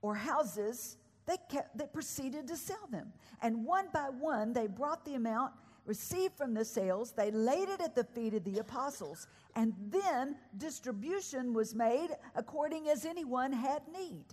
[0.00, 3.12] or houses, they, kept, they proceeded to sell them.
[3.42, 5.52] And one by one, they brought the amount
[5.86, 10.36] received from the sales, they laid it at the feet of the apostles, and then
[10.56, 14.24] distribution was made according as anyone had need.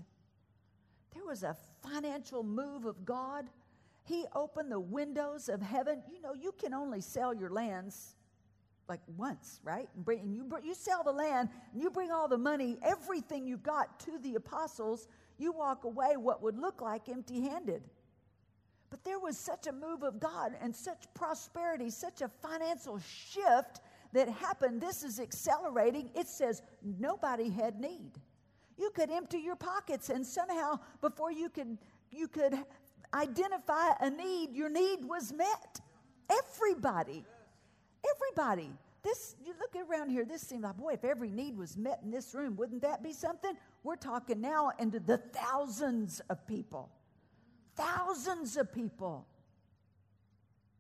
[1.13, 3.49] There was a financial move of God.
[4.03, 6.01] He opened the windows of heaven.
[6.11, 8.15] You know, you can only sell your lands
[8.87, 9.89] like once, right?
[10.07, 13.99] And, you, you sell the land, and you bring all the money, everything you've got
[14.01, 15.07] to the apostles.
[15.41, 17.81] You walk away what would look like empty handed.
[18.91, 23.81] But there was such a move of God and such prosperity, such a financial shift
[24.13, 24.79] that happened.
[24.79, 26.11] This is accelerating.
[26.13, 26.61] It says
[26.99, 28.11] nobody had need.
[28.77, 31.79] You could empty your pockets and somehow before you could
[32.11, 32.53] you could
[33.11, 35.81] identify a need, your need was met.
[36.29, 37.25] Everybody.
[38.15, 38.69] Everybody.
[39.01, 42.11] This you look around here, this seems like boy, if every need was met in
[42.11, 43.53] this room, wouldn't that be something?
[43.83, 46.91] We're talking now into the thousands of people.
[47.75, 49.27] Thousands of people.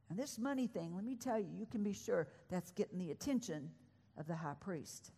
[0.09, 3.11] And this money thing, let me tell you, you can be sure that's getting the
[3.11, 3.71] attention
[4.17, 5.11] of the high priest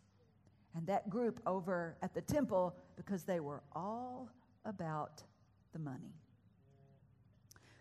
[0.75, 4.29] and that group over at the temple because they were all
[4.65, 5.23] about
[5.71, 6.13] the money.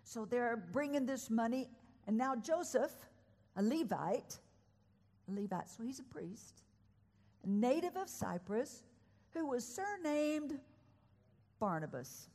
[0.04, 1.68] So they're bringing this money,
[2.06, 2.92] and now Joseph,
[3.56, 4.38] a Levite,
[5.28, 6.62] a Levite, so he's a priest,
[7.46, 8.82] native of Cyprus,
[9.34, 10.58] who was surnamed
[11.58, 12.28] Barnabas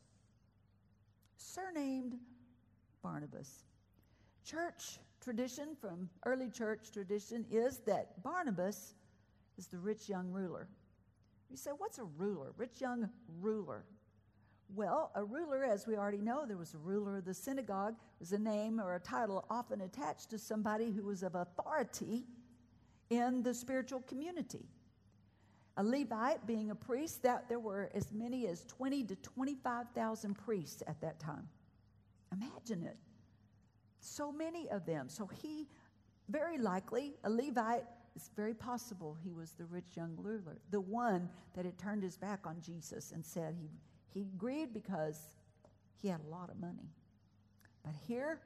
[1.57, 2.17] surnamed
[3.01, 3.63] Barnabas.
[4.43, 8.93] Church tradition from early church tradition is that Barnabas
[9.57, 10.67] is the rich young ruler.
[11.49, 12.53] You say, what's a ruler?
[12.57, 13.85] Rich young ruler.
[14.75, 18.33] Well, a ruler, as we already know, there was a ruler of the synagogue, was
[18.33, 22.25] a name or a title often attached to somebody who was of authority
[23.09, 24.65] in the spiritual community.
[25.77, 30.81] A Levite being a priest, that there were as many as 20 to 25,000 priests
[30.87, 31.47] at that time.
[32.33, 32.97] Imagine it.
[33.99, 35.07] So many of them.
[35.07, 35.67] So he,
[36.29, 37.83] very likely, a Levite,
[38.15, 42.17] it's very possible he was the rich young ruler, the one that had turned his
[42.17, 43.69] back on Jesus and said he,
[44.11, 45.29] he grieved because
[46.01, 46.89] he had a lot of money.
[47.83, 48.41] But here,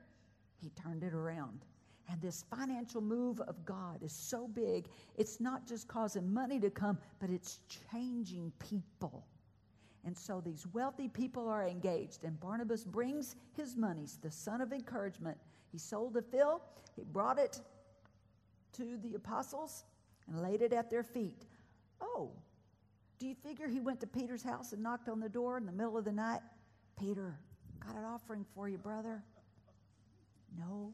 [0.61, 1.65] he turned it around.
[2.09, 4.87] And this financial move of God is so big,
[5.17, 7.59] it's not just causing money to come, but it's
[7.91, 9.25] changing people.
[10.03, 14.73] And so these wealthy people are engaged, and Barnabas brings his monies, the son of
[14.73, 15.37] encouragement.
[15.71, 16.61] He sold a fill,
[16.95, 17.61] he brought it
[18.73, 19.83] to the apostles
[20.27, 21.45] and laid it at their feet.
[22.01, 22.31] Oh,
[23.19, 25.71] do you figure he went to Peter's house and knocked on the door in the
[25.71, 26.41] middle of the night?
[26.99, 27.37] Peter,
[27.79, 29.23] got an offering for you, brother.
[30.57, 30.93] No,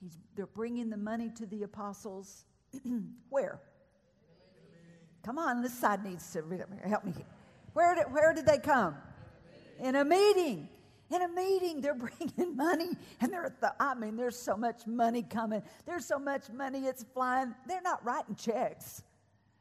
[0.00, 2.44] He's, they're bringing the money to the apostles.
[3.28, 3.60] where?
[5.24, 6.42] Come on, this side needs to
[6.86, 7.12] help me.
[7.72, 8.96] Where did, where did they come?
[9.78, 10.68] In a meeting.
[11.10, 11.94] In a meeting, they're
[12.28, 15.62] bringing money, and they're, the, I mean, there's so much money coming.
[15.86, 17.54] There's so much money, it's flying.
[17.66, 19.02] They're not writing checks.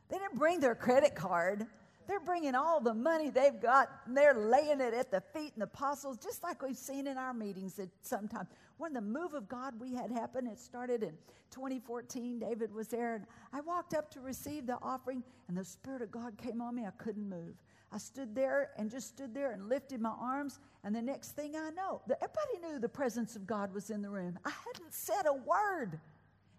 [0.09, 1.67] They didn't bring their credit card.
[2.07, 5.59] They're bringing all the money they've got, and they're laying it at the feet of
[5.59, 9.49] the apostles, just like we've seen in our meetings at sometimes when the move of
[9.49, 11.13] God we had happen, it started in
[11.51, 12.39] 2014.
[12.39, 16.11] David was there, and I walked up to receive the offering, and the Spirit of
[16.11, 16.85] God came on me.
[16.85, 17.55] I couldn't move.
[17.91, 21.55] I stood there and just stood there and lifted my arms, and the next thing
[21.55, 24.37] I know, everybody knew the presence of God was in the room.
[24.45, 25.99] I hadn't said a word.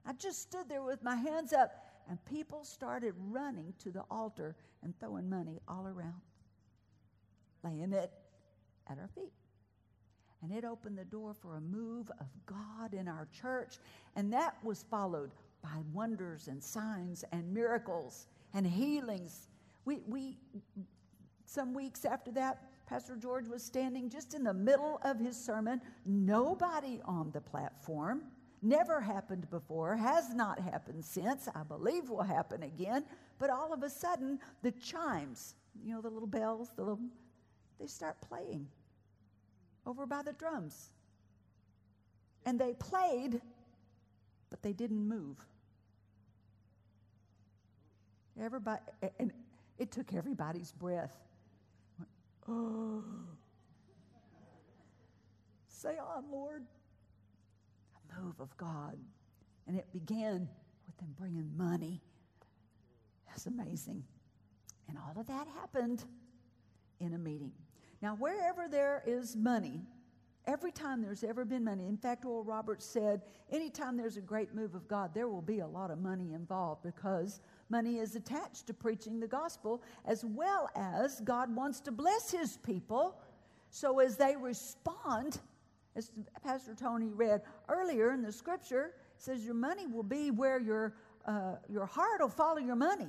[0.07, 4.57] I just stood there with my hands up, and people started running to the altar
[4.83, 6.21] and throwing money all around,
[7.63, 8.13] laying it
[8.91, 9.33] at our feet.
[10.43, 13.79] And it opened the door for a move of God in our church.
[14.17, 15.33] And that was followed
[15.63, 19.49] by wonders and signs and miracles and healings.
[19.85, 20.39] We, we,
[21.45, 25.81] some weeks after that, Pastor George was standing just in the middle of his sermon,
[26.07, 28.23] nobody on the platform.
[28.61, 33.05] Never happened before, has not happened since, I believe will happen again.
[33.39, 35.55] But all of a sudden, the chimes,
[35.85, 37.01] you know, the little bells, the little,
[37.79, 38.67] they start playing
[39.87, 40.91] over by the drums.
[42.47, 43.41] And they played,
[44.51, 45.37] but they didn't move.
[48.41, 48.83] Everybody,
[49.19, 49.33] and
[49.79, 51.15] it took everybody's breath.
[52.49, 53.05] Oh.
[55.69, 56.65] Say on, Lord.
[58.23, 58.97] Move of God.
[59.67, 60.49] And it began
[60.87, 62.01] with them bringing money.
[63.27, 64.05] That's amazing.
[64.89, 66.05] And all of that happened
[67.01, 67.53] in a meeting.
[68.01, 69.83] Now, wherever there is money,
[70.47, 74.55] every time there's ever been money, in fact, Oral Roberts said, anytime there's a great
[74.55, 78.67] move of God, there will be a lot of money involved because money is attached
[78.69, 83.21] to preaching the gospel as well as God wants to bless his people.
[83.71, 85.39] So as they respond,
[85.99, 86.13] as
[86.45, 90.95] Pastor Tony read earlier in the scripture, says your money will be where your,
[91.27, 93.09] uh, your heart will follow your money.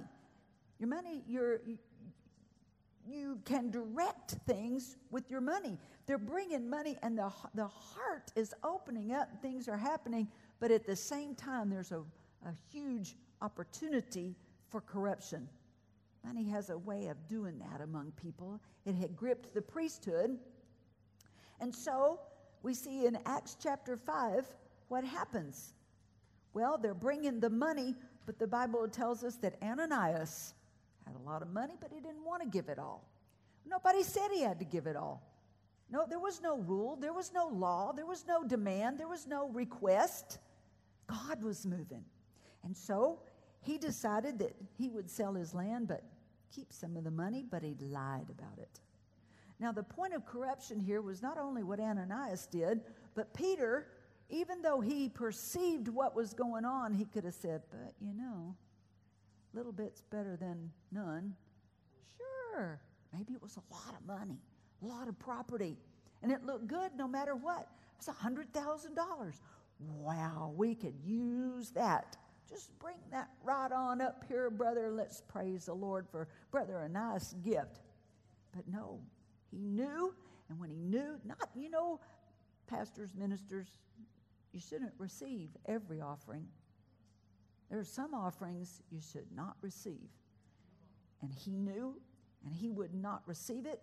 [0.79, 1.59] Your money, your,
[3.07, 5.77] you can direct things with your money.
[6.07, 10.27] They're bringing money, and the, the heart is opening up, things are happening,
[10.59, 11.99] but at the same time, there's a,
[12.45, 14.35] a huge opportunity
[14.69, 15.47] for corruption.
[16.25, 18.59] Money has a way of doing that among people.
[18.85, 20.37] It had gripped the priesthood.
[21.61, 22.19] And so
[22.63, 24.45] we see in Acts chapter 5
[24.87, 25.73] what happens.
[26.53, 27.95] Well, they're bringing the money,
[28.25, 30.53] but the Bible tells us that Ananias
[31.05, 33.07] had a lot of money, but he didn't want to give it all.
[33.65, 35.21] Nobody said he had to give it all.
[35.91, 39.25] No, there was no rule, there was no law, there was no demand, there was
[39.25, 40.37] no request.
[41.07, 42.03] God was moving.
[42.63, 43.19] And so
[43.61, 46.03] he decided that he would sell his land, but
[46.53, 48.79] keep some of the money, but he lied about it.
[49.59, 52.81] Now, the point of corruption here was not only what Ananias did,
[53.13, 53.87] but Peter,
[54.29, 58.55] even though he perceived what was going on, he could have said, But you know,
[59.53, 61.35] little bit's better than none.
[62.17, 62.79] Sure,
[63.13, 64.39] maybe it was a lot of money,
[64.81, 65.77] a lot of property,
[66.23, 67.67] and it looked good no matter what.
[67.99, 69.33] It was $100,000.
[69.79, 72.15] Wow, we could use that.
[72.49, 74.89] Just bring that right on up here, brother.
[74.91, 77.81] Let's praise the Lord for brother a nice gift.
[78.55, 78.99] But no,
[79.51, 80.13] he knew,
[80.49, 81.99] and when he knew, not, you know,
[82.67, 83.67] pastors, ministers,
[84.51, 86.47] you shouldn't receive every offering.
[87.69, 90.09] There are some offerings you should not receive.
[91.21, 91.95] And he knew,
[92.43, 93.81] and he would not receive it.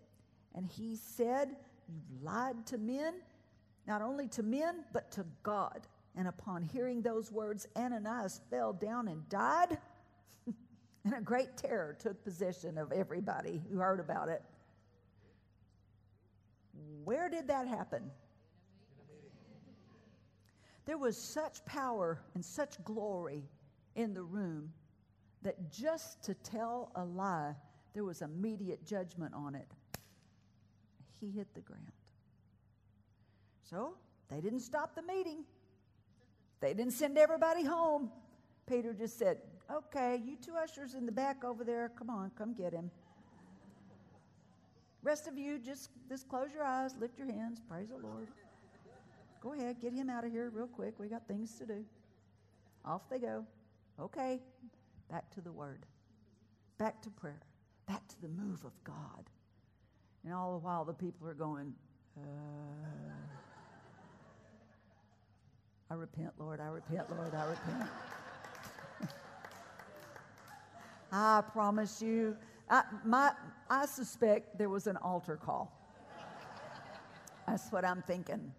[0.54, 1.56] And he said,
[1.88, 3.14] You've lied to men,
[3.86, 5.86] not only to men, but to God.
[6.16, 9.78] And upon hearing those words, Ananias fell down and died.
[11.04, 14.42] and a great terror took possession of everybody who heard about it.
[17.06, 18.10] Where did that happen?
[20.86, 23.44] There was such power and such glory
[23.94, 24.72] in the room
[25.42, 27.54] that just to tell a lie,
[27.94, 29.68] there was immediate judgment on it.
[31.20, 31.92] He hit the ground.
[33.70, 33.94] So
[34.28, 35.44] they didn't stop the meeting.
[36.58, 38.10] They didn't send everybody home.
[38.66, 39.38] Peter just said,
[39.70, 42.90] Okay, you two ushers in the back over there, come on, come get him.
[45.06, 48.26] Rest of you, just, just close your eyes, lift your hands, praise the Lord.
[49.40, 50.94] Go ahead, get him out of here real quick.
[50.98, 51.84] We got things to do.
[52.84, 53.46] Off they go.
[54.00, 54.40] Okay,
[55.08, 55.86] back to the Word,
[56.76, 57.38] back to prayer,
[57.86, 59.30] back to the move of God.
[60.24, 61.72] And all the while, the people are going,
[62.18, 62.22] uh,
[65.88, 67.90] I repent, Lord, I repent, Lord, I repent.
[71.12, 72.36] I promise you,
[72.68, 73.30] I, my,
[73.68, 75.72] I suspect there was an altar call.
[77.46, 78.52] That's what I'm thinking.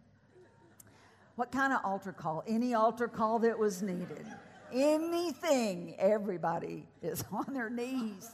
[1.36, 2.44] What kind of altar call?
[2.48, 4.26] Any altar call that was needed
[4.72, 8.32] anything, everybody is on their knees.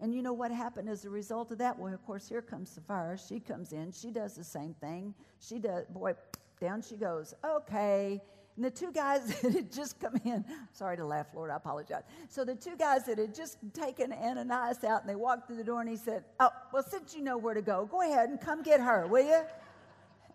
[0.00, 1.78] And you know what happened as a result of that?
[1.78, 3.18] Well, of course, here comes Sapphira.
[3.18, 3.92] She comes in.
[3.92, 5.14] She does the same thing.
[5.40, 6.14] She does, boy,
[6.58, 7.34] down she goes.
[7.44, 8.22] Okay.
[8.60, 12.02] And the two guys that had just come in, sorry to laugh, Lord, I apologize.
[12.28, 15.64] So the two guys that had just taken Ananias out and they walked through the
[15.64, 18.38] door and he said, Oh, well, since you know where to go, go ahead and
[18.38, 19.40] come get her, will you?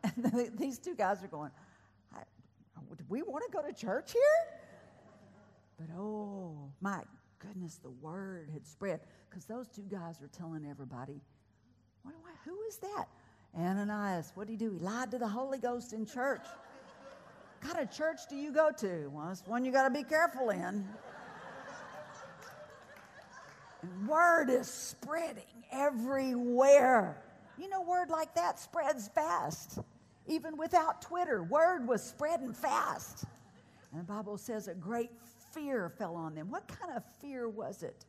[0.03, 1.49] And these two guys are going,
[2.95, 4.21] do we want to go to church here?
[5.79, 7.01] But oh, my
[7.39, 11.21] goodness, the word had spread because those two guys were telling everybody,
[12.03, 12.13] what
[12.43, 13.07] who is that?
[13.57, 14.71] Ananias, what did he do?
[14.71, 16.45] He lied to the Holy Ghost in church.
[17.65, 19.09] Kind of church do you go to?
[19.11, 20.87] Well, it's one you got to be careful in.
[24.07, 27.21] Word is spreading everywhere.
[27.57, 29.79] You know, word like that spreads fast
[30.27, 31.43] even without Twitter.
[31.43, 33.25] Word was spreading fast.
[33.91, 35.11] And the Bible says a great
[35.53, 36.49] fear fell on them.
[36.49, 38.05] What kind of fear was it?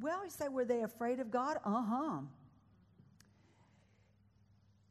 [0.00, 1.58] Well, you say, were they afraid of God?
[1.64, 2.18] Uh huh.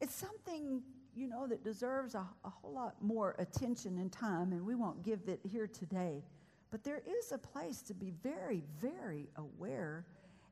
[0.00, 0.82] It's something,
[1.16, 5.02] you know, that deserves a, a whole lot more attention and time, and we won't
[5.02, 6.22] give it here today.
[6.70, 10.06] But there is a place to be very, very aware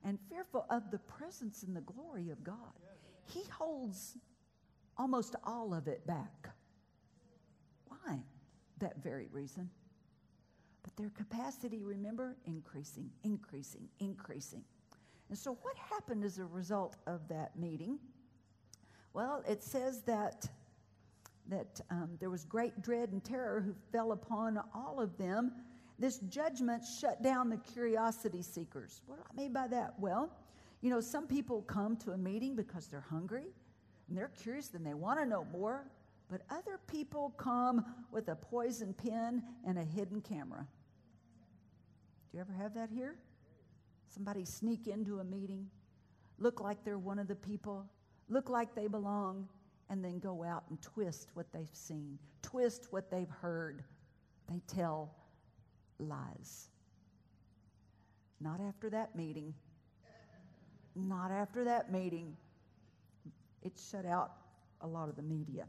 [0.05, 2.57] and fearful of the presence and the glory of God.
[3.25, 4.17] He holds
[4.97, 6.51] almost all of it back.
[7.87, 8.19] Why?
[8.79, 9.71] That very reason.
[10.83, 14.65] But their capacity, remember, increasing, increasing, increasing.
[15.29, 17.99] And so, what happened as a result of that meeting?
[19.15, 20.49] Well, it says that
[21.49, 25.53] that um, there was great dread and terror who fell upon all of them.
[25.99, 29.03] This judgment shut down the curiosity seekers.
[29.07, 29.95] What do I mean by that?
[29.99, 30.31] Well,
[30.81, 33.47] you know, some people come to a meeting because they're hungry
[34.09, 35.87] and they're curious and they want to know more,
[36.31, 40.67] but other people come with a poison pen and a hidden camera.
[42.31, 43.17] Do you ever have that here?
[44.09, 45.69] Somebody sneak into a meeting,
[46.39, 47.87] look like they're one of the people,
[48.29, 49.49] look like they belong,
[49.91, 53.85] and then go out and twist what they've seen, twist what they've heard.
[54.49, 55.15] They tell
[55.99, 56.69] lies.
[58.41, 59.55] Not after that meeting.
[60.97, 62.37] Not after that meeting.
[63.63, 64.33] It shut out
[64.81, 65.67] a lot of the media.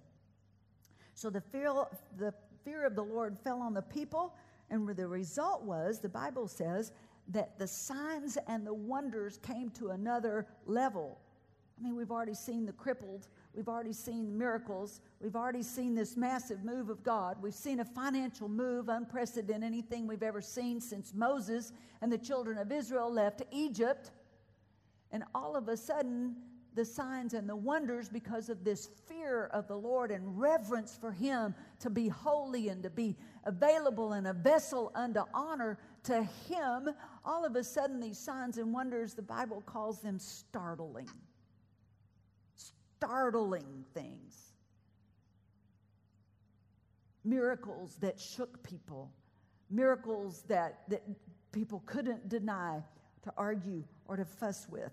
[1.14, 1.72] So the fear,
[2.18, 2.34] the
[2.64, 4.36] fear of the Lord fell on the people,
[4.70, 6.91] and the result was, the Bible says,
[7.28, 11.20] that the signs and the wonders came to another level.
[11.78, 14.99] I mean, we've already seen the crippled We've already seen the miracles.
[15.21, 17.38] We've already seen this massive move of God.
[17.41, 21.71] We've seen a financial move, unprecedented, anything we've ever seen since Moses
[22.01, 24.09] and the children of Israel left Egypt.
[25.11, 26.36] And all of a sudden,
[26.74, 31.11] the signs and the wonders because of this fear of the Lord and reverence for
[31.11, 36.89] Him to be holy and to be available and a vessel unto honor to Him.
[37.24, 41.07] All of a sudden, these signs and wonders, the Bible calls them startling
[43.04, 44.54] startling things.
[47.24, 49.12] Miracles that shook people,
[49.70, 51.04] miracles that, that
[51.51, 52.84] people couldn't deny,
[53.24, 54.91] to argue, or to fuss with.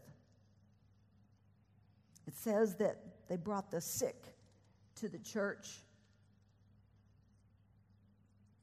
[2.28, 2.96] It says that
[3.28, 4.34] they brought the sick
[4.96, 5.68] to the church.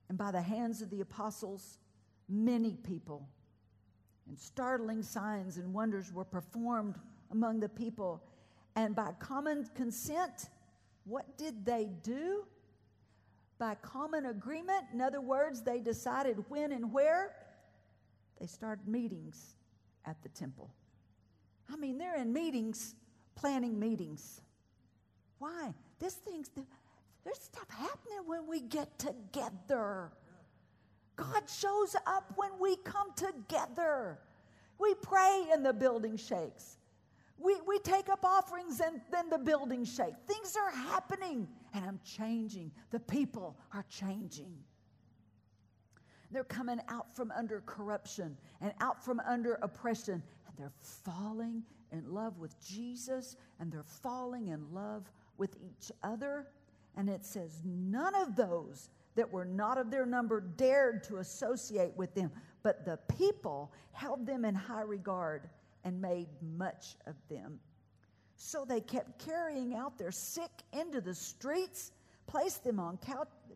[0.08, 1.80] And by the hands of the apostles,
[2.30, 3.28] many people
[4.28, 6.96] and startling signs and wonders were performed
[7.32, 8.22] among the people.
[8.78, 10.50] And by common consent,
[11.06, 12.46] what did they do?
[13.58, 17.34] By common agreement, in other words, they decided when and where,
[18.40, 19.56] they started meetings
[20.06, 20.70] at the temple.
[21.74, 22.94] I mean, they're in meetings,
[23.34, 24.42] planning meetings.
[25.40, 25.74] Why?
[25.98, 26.52] This thing's,
[27.24, 30.12] there's stuff happening when we get together.
[31.16, 34.20] God shows up when we come together.
[34.78, 36.77] We pray and the building shakes.
[37.40, 40.16] We, we take up offerings and then the building shake.
[40.28, 42.72] Things are happening and I'm changing.
[42.92, 44.54] The people are changing.
[46.32, 52.12] They're coming out from under corruption and out from under oppression and they're falling in
[52.12, 56.48] love with Jesus and they're falling in love with each other.
[56.96, 61.92] And it says, none of those that were not of their number dared to associate
[61.96, 62.32] with them,
[62.64, 65.50] but the people held them in high regard
[65.88, 67.60] and made much of them.
[68.36, 71.92] So they kept carrying out their sick into the streets,
[72.28, 73.00] placed them on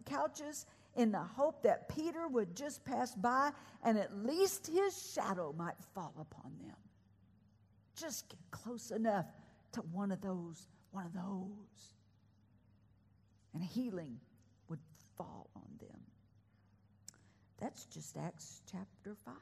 [0.06, 0.66] couches
[0.96, 3.52] in the hope that Peter would just pass by
[3.84, 6.78] and at least his shadow might fall upon them.
[7.98, 9.26] Just get close enough
[9.74, 11.94] to one of those, one of those.
[13.54, 14.18] And healing
[14.70, 14.80] would
[15.18, 16.00] fall on them.
[17.60, 19.36] That's just Acts chapter 5.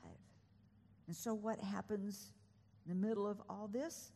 [1.07, 2.33] And so what happens
[2.89, 4.11] in the middle of all this,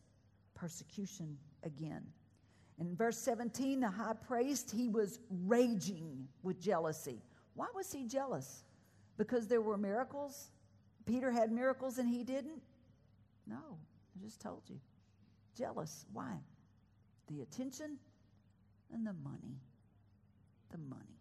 [0.54, 2.02] persecution again.
[2.80, 7.22] In verse 17, the high priest, he was raging with jealousy.
[7.54, 8.64] Why was he jealous?
[9.16, 10.50] Because there were miracles?
[11.06, 12.60] Peter had miracles and he didn't?
[13.46, 13.78] No,
[14.16, 14.80] I just told you.
[15.56, 16.04] Jealous.
[16.12, 16.32] Why?
[17.28, 17.96] The attention
[18.92, 19.60] and the money.
[20.72, 21.20] The money.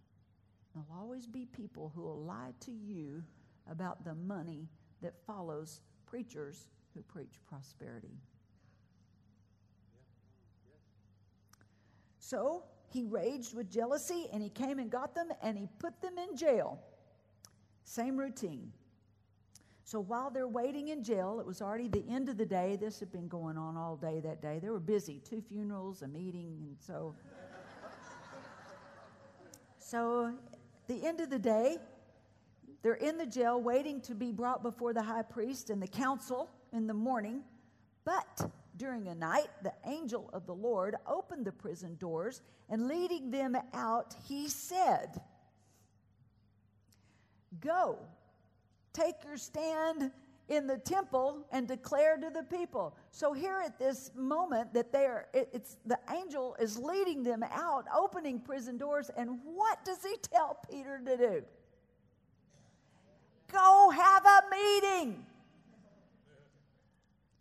[0.73, 3.21] There'll always be people who will lie to you
[3.69, 4.69] about the money
[5.03, 8.17] that follows preachers who preach prosperity.
[12.19, 16.17] So he raged with jealousy and he came and got them and he put them
[16.17, 16.79] in jail.
[17.83, 18.71] Same routine.
[19.83, 22.77] So while they're waiting in jail, it was already the end of the day.
[22.79, 24.59] This had been going on all day that day.
[24.61, 27.13] They were busy two funerals, a meeting, and so.
[29.77, 30.33] so,
[30.87, 31.77] the end of the day,
[32.81, 36.49] they're in the jail waiting to be brought before the high priest and the council
[36.74, 37.41] in the morning,
[38.03, 43.32] but during a night, the angel of the Lord opened the prison doors, and leading
[43.32, 45.21] them out, he said,
[47.59, 47.99] Go
[48.93, 50.11] take your stand
[50.49, 52.95] in the temple and declare to the people.
[53.11, 57.43] So here at this moment that they are it, it's the angel is leading them
[57.51, 61.43] out, opening prison doors, and what does he tell Peter to do?
[63.51, 65.26] Go have a meeting.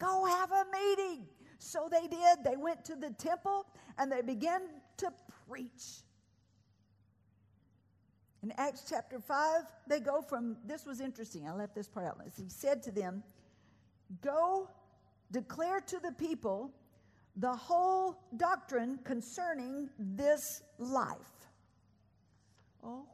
[0.02, 1.26] Go have a meeting.
[1.58, 2.44] So they did.
[2.44, 4.62] They went to the temple and they began
[4.96, 5.12] to
[5.48, 6.02] preach.
[8.42, 11.48] In Acts chapter 5, they go from, this was interesting.
[11.48, 12.18] I left this part out.
[12.36, 13.22] He said to them,
[14.20, 14.68] Go
[15.30, 16.72] declare to the people
[17.36, 21.16] the whole doctrine concerning this life.
[22.82, 23.06] Oh.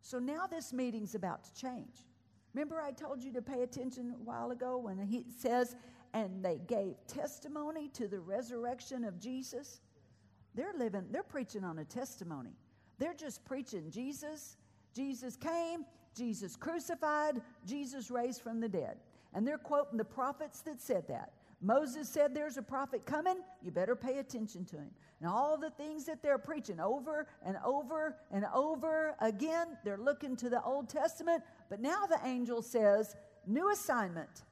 [0.00, 2.07] So now this meeting's about to change.
[2.54, 5.76] Remember, I told you to pay attention a while ago when he says,
[6.14, 9.80] and they gave testimony to the resurrection of Jesus?
[10.54, 12.56] They're living, they're preaching on a testimony.
[12.98, 14.56] They're just preaching Jesus.
[14.94, 15.84] Jesus came,
[16.16, 18.96] Jesus crucified, Jesus raised from the dead.
[19.34, 21.32] And they're quoting the prophets that said that.
[21.60, 24.90] Moses said there's a prophet coming, you better pay attention to him.
[25.20, 30.36] And all the things that they're preaching over and over and over again, they're looking
[30.36, 31.42] to the Old Testament.
[31.68, 34.44] But now the angel says, new assignment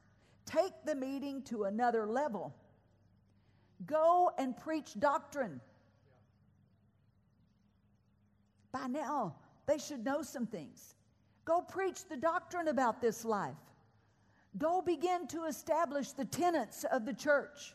[0.45, 2.53] take the meeting to another level.
[3.85, 5.61] Go and preach doctrine.
[8.71, 9.35] By now,
[9.65, 10.95] they should know some things.
[11.45, 13.55] Go preach the doctrine about this life.
[14.57, 17.73] Go begin to establish the tenets of the church.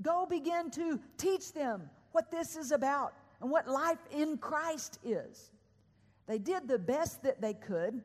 [0.00, 5.50] Go begin to teach them what this is about and what life in Christ is.
[6.26, 8.02] They did the best that they could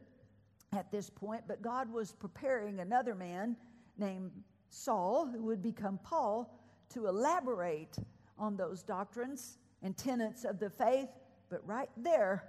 [0.73, 3.55] at this point, but God was preparing another man
[3.97, 4.31] named
[4.69, 6.53] Saul, who would become Paul,
[6.89, 7.97] to elaborate
[8.37, 11.09] on those doctrines and tenets of the faith.
[11.49, 12.43] But right there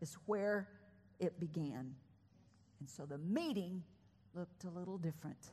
[0.00, 0.68] is where
[1.18, 1.94] it began.
[2.80, 3.82] And so the meeting
[4.36, 5.52] looked a little different.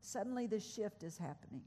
[0.00, 1.62] Suddenly, the shift is happening.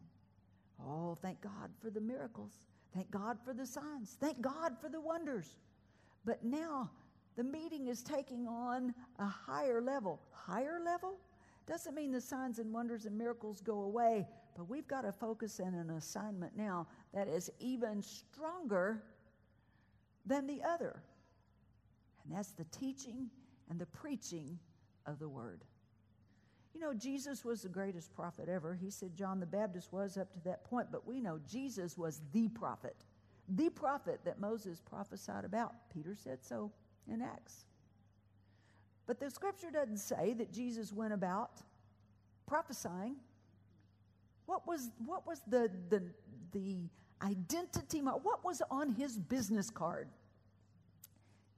[0.79, 2.53] Oh, thank God for the miracles.
[2.93, 4.15] Thank God for the signs.
[4.19, 5.57] Thank God for the wonders.
[6.23, 6.89] But now
[7.35, 10.19] the meeting is taking on a higher level.
[10.31, 11.17] Higher level?
[11.67, 14.25] Doesn't mean the signs and wonders and miracles go away,
[14.55, 19.03] but we've got to focus in an assignment now that is even stronger
[20.25, 21.01] than the other.
[22.23, 23.29] And that's the teaching
[23.69, 24.57] and the preaching
[25.05, 25.63] of the word.
[26.77, 28.75] You know, Jesus was the greatest prophet ever.
[28.75, 32.21] He said John the Baptist was up to that point, but we know Jesus was
[32.33, 32.95] the prophet,
[33.49, 35.73] the prophet that Moses prophesied about.
[35.91, 36.71] Peter said so
[37.11, 37.65] in Acts.
[39.07, 41.63] But the scripture doesn't say that Jesus went about
[42.45, 43.15] prophesying.
[44.45, 46.03] What was, what was the, the,
[46.51, 46.77] the
[47.23, 48.01] identity?
[48.01, 50.09] What was on his business card?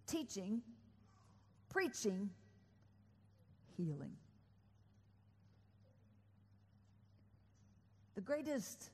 [0.07, 0.61] Teaching,
[1.67, 2.29] preaching,
[3.75, 4.13] healing.
[8.19, 8.89] The greatest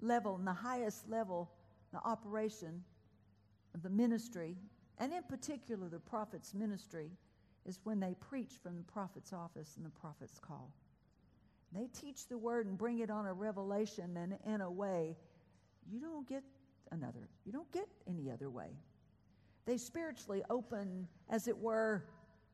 [0.00, 1.50] level and the highest level,
[1.92, 2.82] the operation
[3.74, 4.56] of the ministry,
[4.96, 7.10] and in particular the prophet's ministry,
[7.66, 10.72] is when they preach from the prophet's office and the prophet's call.
[11.74, 15.18] They teach the word and bring it on a revelation and in a way
[15.86, 16.42] you don't get
[16.92, 18.70] another, you don't get any other way.
[19.66, 22.04] They spiritually open, as it were,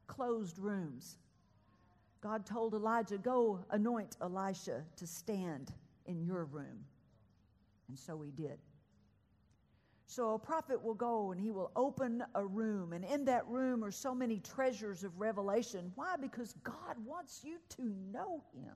[0.08, 1.18] closed rooms.
[2.20, 5.72] God told Elijah, Go anoint Elisha to stand
[6.08, 6.84] in your room.
[7.88, 8.58] And so he did.
[10.06, 13.84] So a prophet will go and he will open a room, and in that room
[13.84, 15.92] are so many treasures of revelation.
[15.94, 16.16] Why?
[16.18, 18.74] Because God wants you to know him.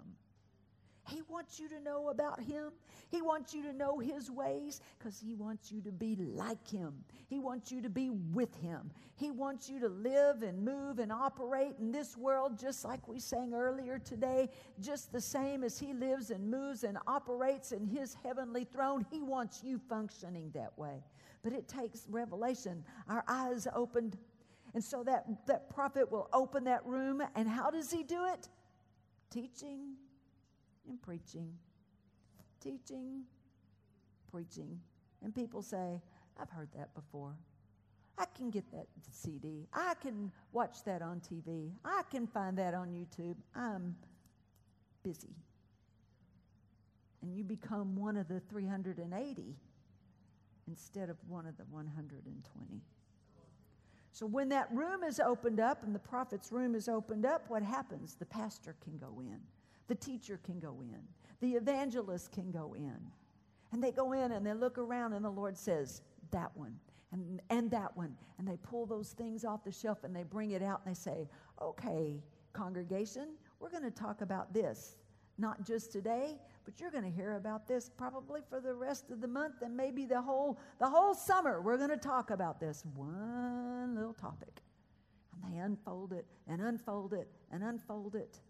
[1.09, 2.71] He wants you to know about Him.
[3.11, 7.05] He wants you to know His ways because He wants you to be like Him.
[7.27, 8.91] He wants you to be with Him.
[9.17, 13.19] He wants you to live and move and operate in this world just like we
[13.19, 14.49] sang earlier today,
[14.81, 19.05] just the same as He lives and moves and operates in His heavenly throne.
[19.11, 21.03] He wants you functioning that way.
[21.43, 24.17] But it takes revelation, our eyes opened.
[24.75, 27.23] And so that, that prophet will open that room.
[27.35, 28.49] And how does he do it?
[29.31, 29.97] Teaching
[30.89, 31.53] and preaching,
[32.61, 33.23] teaching,
[34.31, 34.79] preaching.
[35.23, 36.01] And people say,
[36.41, 37.35] I've heard that before.
[38.19, 39.67] I can get that CD.
[39.73, 41.71] I can watch that on TV.
[41.85, 43.37] I can find that on YouTube.
[43.55, 43.97] I'm
[45.03, 45.35] busy.
[47.23, 49.57] And you become one of the 380
[50.69, 52.81] instead of one of the 120.
[54.13, 57.63] So when that room is opened up and the prophet's room is opened up, what
[57.63, 58.15] happens?
[58.15, 59.41] The pastor can go in.
[59.89, 61.01] The teacher can go in,
[61.41, 62.99] the evangelist can go in.
[63.73, 66.79] And they go in and they look around, and the Lord says, That one,
[67.11, 68.17] and, and that one.
[68.39, 70.99] And they pull those things off the shelf and they bring it out and they
[70.99, 71.29] say,
[71.61, 72.23] Okay,
[72.53, 73.29] congregation,
[73.61, 74.97] we're going to talk about this.
[75.39, 79.21] Not just today, but you're going to hear about this probably for the rest of
[79.21, 81.61] the month and maybe the whole the whole summer.
[81.61, 84.61] We're going to talk about this one little topic.
[85.33, 88.41] And they unfold it and unfold it and unfold it.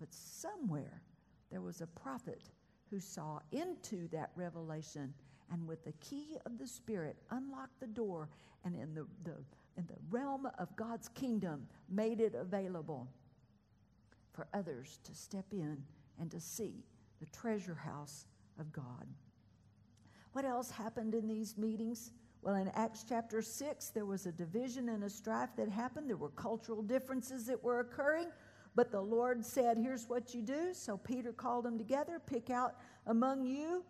[0.00, 1.02] But somewhere
[1.50, 2.42] there was a prophet
[2.90, 5.14] who saw into that revelation
[5.52, 8.28] and with the key of the Spirit unlocked the door
[8.64, 9.36] and in the, the,
[9.76, 13.06] in the realm of God's kingdom made it available
[14.32, 15.82] for others to step in
[16.18, 16.84] and to see
[17.20, 18.26] the treasure house
[18.58, 19.06] of God.
[20.32, 22.12] What else happened in these meetings?
[22.42, 26.08] Well, in Acts chapter 6, there was a division and a strife that happened.
[26.08, 28.28] There were cultural differences that were occurring.
[28.74, 30.72] But the Lord said, Here's what you do.
[30.72, 33.84] So Peter called them together, pick out among you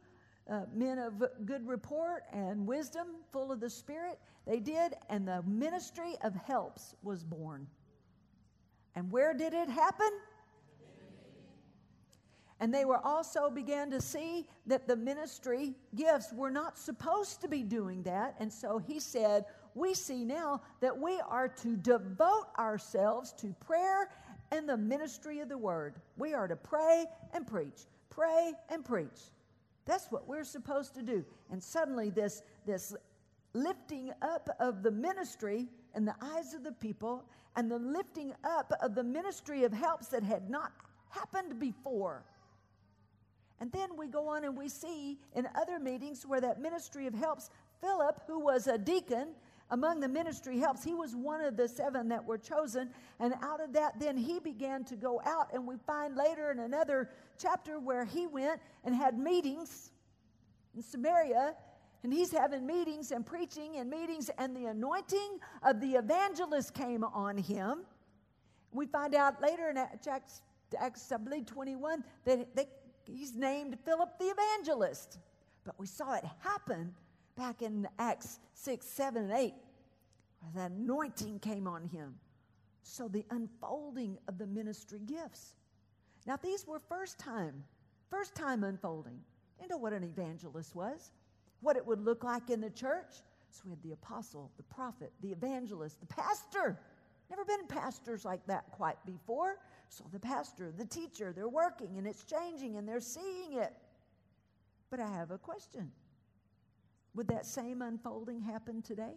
[0.50, 4.18] uh, men of good report and wisdom, full of the Spirit.
[4.46, 7.66] They did, and the ministry of helps was born.
[8.96, 10.10] And where did it happen?
[12.58, 17.48] And they were also began to see that the ministry gifts were not supposed to
[17.48, 18.34] be doing that.
[18.38, 24.10] And so he said, We see now that we are to devote ourselves to prayer
[24.52, 25.94] and the ministry of the word.
[26.16, 29.30] We are to pray and preach, pray and preach.
[29.86, 31.24] That's what we're supposed to do.
[31.50, 32.94] And suddenly, this, this
[33.54, 37.24] lifting up of the ministry in the eyes of the people
[37.56, 40.72] and the lifting up of the ministry of helps that had not
[41.08, 42.24] happened before.
[43.60, 47.14] And then we go on and we see in other meetings where that ministry of
[47.14, 49.28] helps, Philip, who was a deacon,
[49.70, 50.82] among the ministry helps.
[50.82, 52.90] He was one of the seven that were chosen.
[53.18, 55.52] And out of that, then he began to go out.
[55.52, 59.92] And we find later in another chapter where he went and had meetings
[60.74, 61.54] in Samaria.
[62.02, 67.04] And he's having meetings and preaching and meetings, and the anointing of the evangelist came
[67.04, 67.82] on him.
[68.72, 70.40] We find out later in Acts,
[70.78, 72.66] Acts I believe, 21 that they,
[73.04, 75.18] he's named Philip the evangelist.
[75.64, 76.94] But we saw it happen
[77.40, 79.54] back in Acts 6, 7, and 8,
[80.40, 82.14] where that anointing came on him.
[82.82, 85.54] So the unfolding of the ministry gifts.
[86.26, 87.64] Now, these were first time,
[88.10, 89.18] first time unfolding.
[89.58, 91.12] You know what an evangelist was,
[91.60, 93.22] what it would look like in the church.
[93.48, 96.78] So we had the apostle, the prophet, the evangelist, the pastor.
[97.30, 99.56] Never been pastors like that quite before.
[99.88, 103.72] So the pastor, the teacher, they're working and it's changing and they're seeing it.
[104.90, 105.90] But I have a question.
[107.14, 109.14] Would that same unfolding happen today?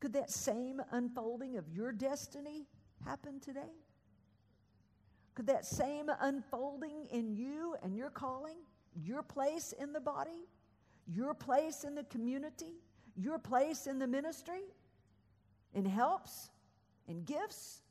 [0.00, 2.66] Could that same unfolding of your destiny
[3.04, 3.72] happen today?
[5.34, 8.56] Could that same unfolding in you and your calling,
[8.94, 10.46] your place in the body,
[11.06, 12.74] your place in the community,
[13.16, 14.62] your place in the ministry,
[15.74, 16.50] in helps,
[17.08, 17.82] in gifts,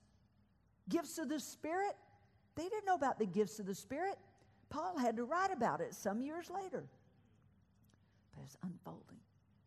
[0.90, 1.96] gifts of the Spirit?
[2.56, 4.18] They didn't know about the gifts of the Spirit.
[4.70, 6.86] Paul had to write about it some years later
[8.44, 9.20] it's unfolding.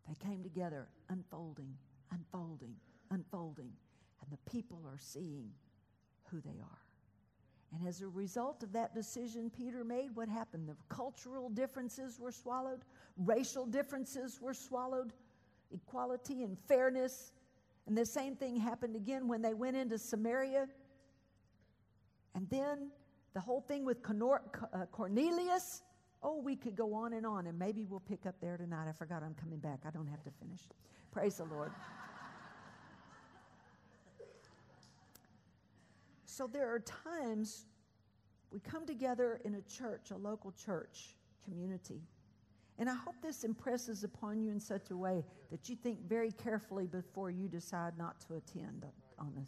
[0.09, 1.75] They came together, unfolding,
[2.12, 2.75] unfolding,
[3.11, 3.73] unfolding,
[4.23, 5.51] and the people are seeing
[6.31, 6.83] who they are.
[7.73, 10.69] And as a result of that decision Peter made, what happened?
[10.69, 12.85] The cultural differences were swallowed,
[13.17, 15.12] racial differences were swallowed,
[15.73, 17.33] equality and fairness.
[17.87, 20.69] And the same thing happened again when they went into Samaria.
[22.35, 22.91] And then
[23.35, 24.03] the whole thing with
[24.93, 25.83] Cornelius
[26.23, 28.89] Oh, we could go on and on, and maybe we'll pick up there tonight.
[28.89, 29.81] I forgot I'm coming back.
[29.87, 30.61] I don't have to finish.
[31.12, 31.73] Praise the Lord.
[36.25, 37.67] so there are times
[38.51, 41.14] we come together in a church, a local church
[41.45, 42.01] community.
[42.79, 46.31] And I hope this impresses upon you in such a way that you think very
[46.31, 48.85] carefully before you decide not to attend
[49.19, 49.43] on the,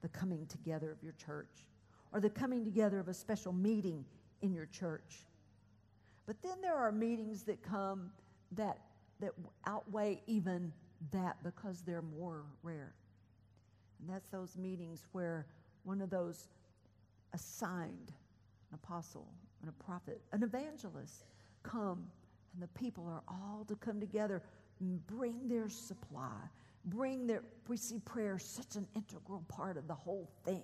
[0.00, 1.66] the coming together of your church
[2.12, 4.04] or the coming together of a special meeting
[4.40, 5.26] in your church.
[6.28, 8.10] But then there are meetings that come
[8.52, 8.80] that,
[9.18, 9.30] that
[9.66, 10.70] outweigh even
[11.10, 12.92] that because they're more rare.
[13.98, 15.46] And that's those meetings where
[15.84, 16.48] one of those
[17.32, 18.12] assigned,
[18.70, 19.26] an apostle,
[19.62, 21.24] and a prophet, an evangelist,
[21.62, 22.06] come,
[22.52, 24.42] and the people are all to come together
[24.80, 26.36] and bring their supply,
[26.84, 30.62] bring their, we see prayer such an integral part of the whole thing.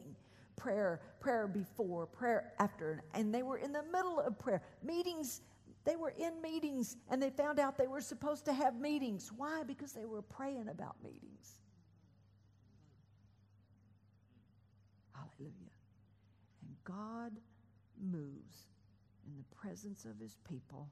[0.56, 4.62] Prayer, prayer before, prayer after, and they were in the middle of prayer.
[4.84, 5.40] Meetings
[5.84, 9.30] they were in meetings and they found out they were supposed to have meetings.
[9.36, 9.62] Why?
[9.66, 11.58] Because they were praying about meetings.
[15.14, 15.52] Hallelujah.
[16.62, 17.32] And God
[18.00, 18.68] moves
[19.26, 20.88] in the presence of his people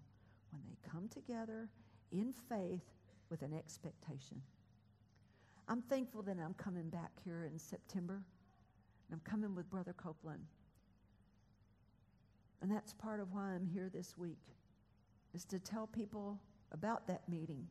[0.51, 1.68] when they come together
[2.11, 2.84] in faith
[3.30, 4.43] with an expectation.
[5.68, 8.22] I'm thankful that I'm coming back here in September.
[9.11, 10.45] I'm coming with Brother Copeland.
[12.61, 14.38] And that's part of why I'm here this week,
[15.34, 16.38] is to tell people
[16.72, 17.66] about that meeting,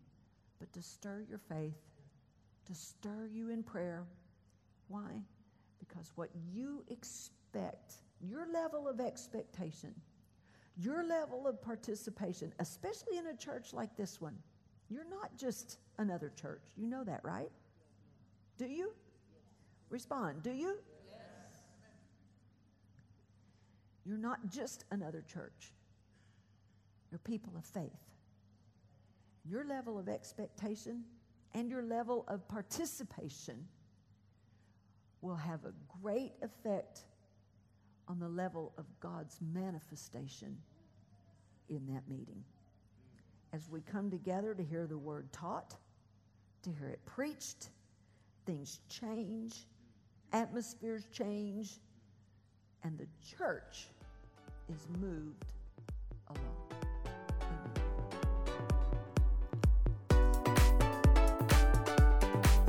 [0.59, 1.78] but to stir your faith,
[2.66, 4.05] to stir you in prayer.
[4.88, 5.22] Why?
[5.80, 9.93] Because what you expect, your level of expectation,
[10.78, 14.36] your level of participation, especially in a church like this one,
[14.89, 16.64] you're not just another church.
[16.76, 17.49] You know that, right?
[18.57, 18.93] Do you?
[19.89, 20.43] Respond.
[20.43, 20.78] Do you?
[21.09, 21.62] Yes.
[24.05, 25.74] You're not just another church.
[27.12, 27.91] You're people of faith.
[29.45, 31.03] Your level of expectation
[31.53, 33.68] and your level of participation
[35.22, 37.01] will have a great effect
[38.07, 40.57] on the level of God's manifestation
[41.70, 42.43] in that meeting.
[43.53, 45.76] As we come together to hear the word taught,
[46.64, 47.70] to hear it preached,
[48.45, 49.68] things change,
[50.32, 51.80] atmospheres change,
[52.84, 53.07] and the
[53.38, 53.88] church
[54.70, 55.53] is moved
[56.30, 56.61] along.